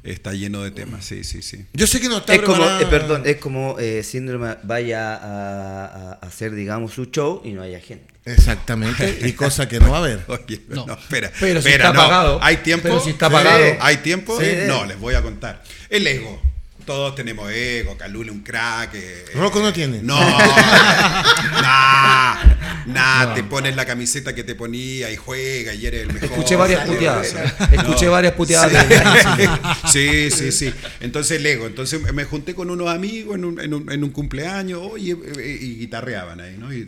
[0.03, 1.05] está lleno de temas.
[1.05, 1.65] Sí, sí, sí.
[1.73, 6.11] Yo sé que no está Es como, eh, perdón, es como eh, síndrome vaya a,
[6.21, 8.11] hacer, digamos, su show y no haya gente.
[8.25, 10.23] Exactamente, y cosa que no va a haber.
[10.27, 10.93] Oye, no, No.
[10.93, 11.31] espera.
[11.39, 12.07] Pero si espera, está no.
[12.09, 12.39] pagado.
[12.43, 12.83] ¿Hay tiempo?
[12.89, 13.63] Pero si está pagado.
[13.79, 14.39] ¿Hay tiempo?
[14.39, 14.47] Sí.
[14.67, 15.63] No, les voy a contar.
[15.89, 16.41] El ego.
[16.85, 18.91] Todos tenemos ego, Calule un crack.
[18.95, 20.01] eh, Rocco no tiene.
[20.01, 20.19] No,
[21.61, 22.35] nah,
[22.85, 26.31] nah, te pones la camiseta que te ponía y juega y eres el mejor.
[26.31, 27.35] Escuché varias Sale, puteadas.
[27.71, 28.11] Escuché No.
[28.11, 28.71] varias puteadas.
[29.37, 29.49] de-
[29.91, 30.73] Sí, sí, sí.
[30.99, 31.65] Entonces el ego.
[31.67, 35.57] Entonces me junté con unos amigos en un, en un, en un cumpleaños oye, eh,
[35.61, 36.73] y guitarreaban ahí, ¿no?
[36.73, 36.81] Y-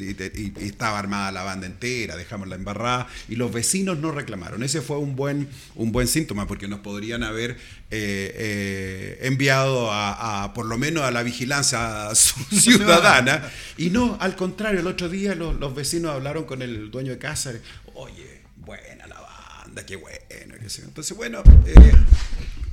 [0.58, 4.64] y estaba armada la banda entera, dejamos la embarrada y los vecinos no reclamaron.
[4.64, 7.58] Ese fue un buen, un buen síntoma porque nos podrían haber
[7.96, 12.10] eh, eh, enviado a, a, por lo menos a la vigilancia
[12.52, 13.52] ciudadana.
[13.78, 17.20] Y no, al contrario, el otro día los, los vecinos hablaron con el dueño de
[17.20, 17.54] casa.
[17.94, 20.56] Oye, buena la banda, qué bueno.
[20.84, 21.92] Entonces, bueno, eh,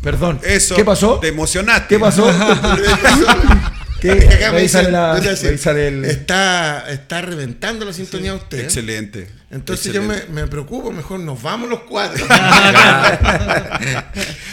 [0.02, 0.40] Perdón.
[0.44, 0.74] eso.
[0.76, 1.18] ¿Qué pasó?
[1.20, 1.88] Te emocionaste.
[1.94, 2.26] ¿Qué pasó?
[4.00, 4.10] ¿Qué?
[4.12, 8.34] Ahí sale dicen- la- yo te decía, ahí sale el- está, está reventando la sintonía
[8.34, 8.60] usted.
[8.60, 9.28] Excelente.
[9.50, 12.24] Entonces yo me, me preocupo, mejor nos vamos los cuatro.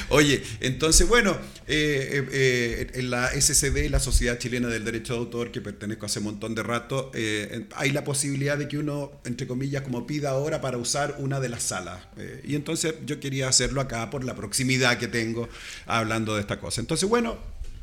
[0.09, 1.37] Oye, entonces, bueno,
[1.67, 6.07] eh, eh, eh, en la SCD, la Sociedad Chilena del Derecho de Autor, que pertenezco
[6.07, 10.07] hace un montón de rato, eh, hay la posibilidad de que uno, entre comillas, como
[10.07, 11.99] pida ahora para usar una de las salas.
[12.17, 15.36] Eh, y entonces yo quería hacerlo acá por la proximidad que tengo
[15.85, 16.81] hablando de esta cosa.
[16.81, 17.37] Entonces, bueno,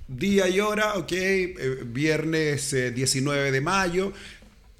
[0.09, 4.13] día y hora, ok, eh, viernes eh, 19 de mayo.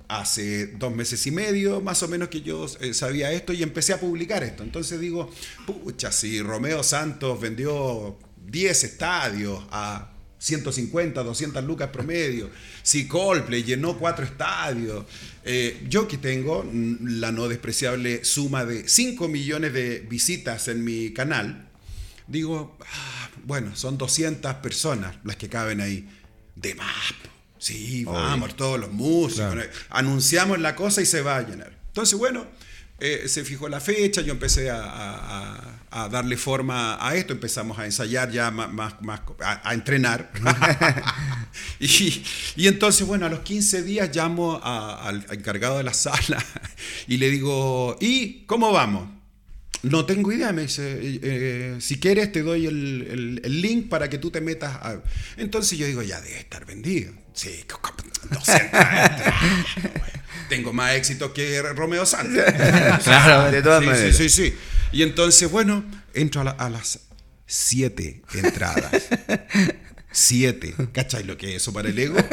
[0.07, 3.95] Hace dos meses y medio, más o menos, que yo eh, sabía esto y empecé
[3.95, 4.63] a publicar esto.
[4.63, 5.31] Entonces digo,
[5.67, 10.11] pucha, si Romeo Santos vendió 10 estadios a
[10.45, 12.51] 150, 200 lucas promedio,
[12.83, 15.07] si Coldplay llenó cuatro estadios,
[15.43, 16.71] eh, yo que tengo
[17.01, 21.71] la no despreciable suma de 5 millones de visitas en mi canal,
[22.27, 26.09] digo, ah, bueno, son 200 personas las que caben ahí.
[26.57, 26.95] De más.
[27.59, 29.57] Sí, vamos, todos los músicos.
[29.91, 31.73] Anunciamos la cosa y se va a llenar.
[31.89, 32.47] Entonces, bueno,
[33.01, 37.79] eh, se fijó la fecha, yo empecé a, a- a darle forma a esto, empezamos
[37.79, 40.31] a ensayar ya más, más, más- a, a entrenar.
[41.81, 42.25] y,
[42.57, 46.45] y entonces, bueno, a los 15 días llamo a- al encargado de la sala
[47.07, 49.09] y le digo, ¿y cómo vamos?
[49.85, 53.89] No tengo idea, me dice, eh, eh, si quieres te doy el, el- el link
[53.89, 55.01] para que tú te metas a...
[55.37, 57.13] Entonces yo digo, ya debe estar vendido.
[57.35, 57.95] Sí, co- co-
[58.31, 59.43] 200 entradas,
[59.77, 60.23] bueno.
[60.49, 62.43] Tengo más éxito que Romeo Santos.
[63.05, 64.17] Claro, de todas Sí, maneras.
[64.17, 64.55] Sí, sí, sí.
[64.93, 67.01] Y entonces, bueno, entro a, la- a las
[67.47, 68.91] siete entradas.
[70.17, 70.75] Siete.
[70.93, 72.17] ¿Cachai lo que es eso para el ego?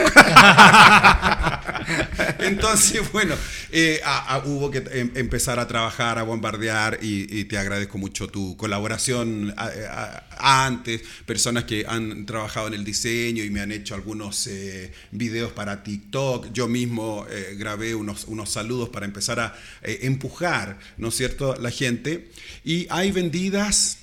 [2.40, 3.34] Entonces, bueno,
[3.72, 7.98] eh, a- a- hubo que em- empezar a trabajar, a bombardear y, y te agradezco
[7.98, 13.72] mucho tu colaboración a- antes, personas que han trabajado en el diseño y me han
[13.72, 16.52] hecho algunos eh, videos para TikTok.
[16.54, 21.72] Yo mismo eh, grabé unos, unos saludos para empezar a empujar, ¿no es cierto?, la
[21.72, 22.30] gente.
[22.64, 23.98] Y hay vendidas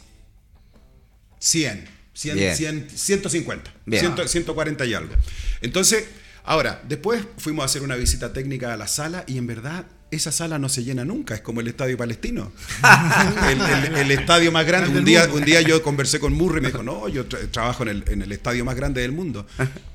[1.39, 1.97] 100.
[2.19, 2.57] 100, Bien.
[2.57, 4.01] 100, 150, Bien.
[4.16, 5.14] 100, 140 y algo.
[5.61, 6.05] Entonces,
[6.43, 10.32] ahora, después fuimos a hacer una visita técnica a la sala y en verdad esa
[10.32, 12.50] sala no se llena nunca, es como el estadio palestino.
[13.50, 14.98] el, el- el estadio más grande.
[14.98, 17.82] Un día, un día yo conversé con Murray y me dijo, no, yo tra- trabajo
[17.82, 19.46] en el, en el estadio más grande del mundo.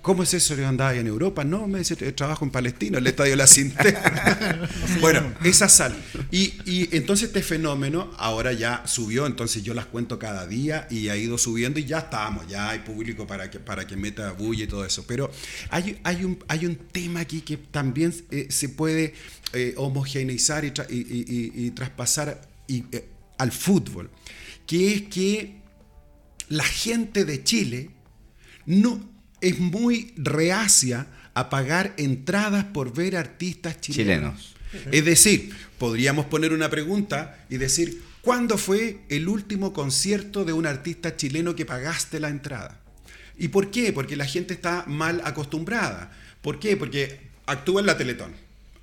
[0.02, 0.56] ¿Cómo es eso?
[0.56, 1.44] Yo andaba en Europa.
[1.44, 4.70] No, me dice, trabajo en Palestino, el estadio la Cinterna.
[5.02, 5.96] bueno, esa sala.
[6.32, 11.10] Y, y entonces este fenómeno ahora ya subió, entonces yo las cuento cada día y
[11.10, 14.66] ha ido subiendo y ya estamos, ya hay público para que, para que meta bulla
[14.66, 15.06] y todo eso.
[15.08, 15.32] Pero
[15.70, 19.14] hay, hay, un, hay un tema aquí que también eh, se puede
[19.54, 21.26] eh, homogeneizar y, tra- y- y-
[21.62, 23.06] y- y traspasar eh,
[23.38, 24.10] al fútbol,
[24.68, 25.56] que es que
[26.50, 27.90] la gente de Chile
[28.66, 29.10] no
[29.42, 34.54] es muy reacia a pagar entradas por ver artistas chilenos.
[34.72, 34.94] Chilenos.
[34.96, 40.66] Es decir, podríamos poner una pregunta y decir, ¿cuándo fue el último concierto de un
[40.66, 42.80] artista chileno que pagaste la entrada?
[43.38, 43.92] ¿Y por qué?
[43.94, 46.12] Porque la gente está mal acostumbrada.
[46.42, 46.78] ¿Por qué?
[46.78, 48.32] Porque actúa en la Teletón,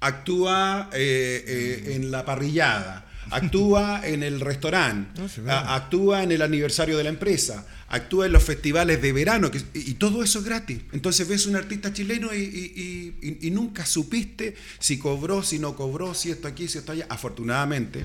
[0.00, 6.32] actúa eh, eh, en la parrillada, actúa en el restaurante, No, sí, a- actúa en
[6.32, 10.22] el aniversario de la empresa, actúa en los festivales de verano, que- y, y todo
[10.22, 10.78] eso es gratis.
[10.92, 16.48] Entonces ves un artista chileno y, nunca supiste si cobró, si no cobró, si esto
[16.48, 17.06] aquí, si esto allá.
[17.08, 18.04] Afortunadamente,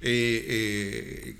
[0.00, 1.34] eh,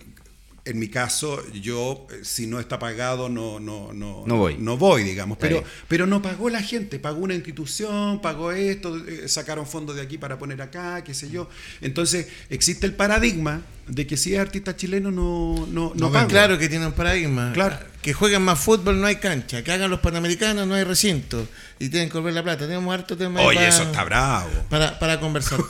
[0.66, 4.56] en mi caso, yo, eh, si no está pagado, no, no, no, No voy.
[4.58, 5.38] no voy, digamos.
[5.38, 10.02] Pero, pero no pagó la gente, pagó una institución, pagó esto, eh, sacaron fondos de
[10.02, 11.48] aquí para poner acá, qué sé yo.
[11.80, 16.26] Entonces, existe el paradigma de que si es artista chileno no, no, no, No, paga.
[16.26, 17.52] Claro que tiene un paradigma.
[17.54, 17.78] Claro.
[18.02, 19.62] Que jueguen más fútbol, no hay cancha.
[19.62, 21.46] Que hagan los panamericanos, no hay recinto.
[21.78, 22.66] Y tienen que volver la plata.
[22.66, 24.50] Tenemos harto tema Oye, para- eso está bravo.
[24.68, 25.60] Para, para conversar.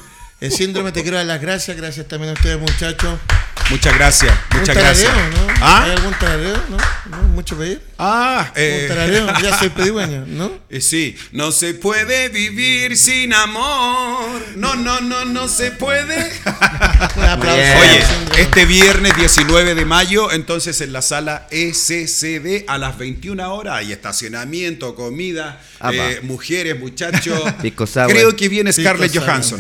[0.40, 1.76] El síndrome te quiero dar las gracias.
[1.76, 3.18] Gracias también a ustedes, muchachos.
[3.68, 5.34] Muchas gracias, ¿Un muchas tarareo, gracias.
[5.34, 5.50] ¿no?
[5.54, 5.92] ¿Hay ¿Ah?
[5.96, 6.56] algún tarareo?
[6.70, 6.76] ¿No?
[7.10, 7.22] ¿No?
[7.36, 7.82] ¿Mucho pedir?
[7.98, 9.26] Ah, eh, Un tarareo.
[9.42, 10.52] Ya soy pedigüeño, ¿no?
[10.70, 14.40] Eh, Sí, no se puede vivir sin amor.
[14.54, 16.32] No, no, no, no se puede.
[17.16, 17.60] Un aplauso.
[17.80, 18.04] Oye,
[18.38, 23.92] este viernes 19 de mayo, entonces en la sala SCD a las 21 horas hay
[23.92, 25.60] estacionamiento, comida,
[25.92, 27.40] eh, mujeres, muchachos.
[28.08, 29.16] Creo que viene Scarlett.
[29.16, 29.58] Johansson.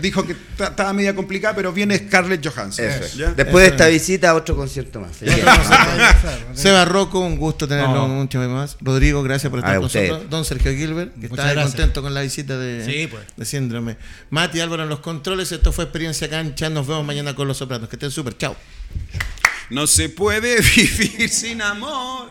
[0.00, 2.84] Dijo que ta- estaba media complicada, pero viene Scarlett Johansson.
[2.84, 3.14] Eso es.
[3.16, 3.32] ¿ya?
[3.32, 3.94] Después de esta es.
[3.94, 5.16] visita, otro concierto más.
[5.16, 5.36] Sería.
[6.54, 8.08] Seba Rocco, un gusto tenerlo No.
[8.08, 8.76] mucho más.
[8.80, 10.08] Rodrigo, gracias por estar A con usted.
[10.08, 10.30] nosotros.
[10.30, 11.74] Don Sergio Gilbert, que Muchas está gracias.
[11.76, 13.22] contento con la visita de, Sí, pues.
[13.36, 13.96] de Síndrome.
[14.30, 15.50] Mati Álvaro en los controles.
[15.52, 16.68] Esto fue Experiencia Cancha.
[16.70, 17.88] Nos vemos mañana con los sopranos.
[17.88, 18.36] Que estén súper.
[18.36, 18.56] Chao.
[19.70, 22.30] No se puede vivir sin amor.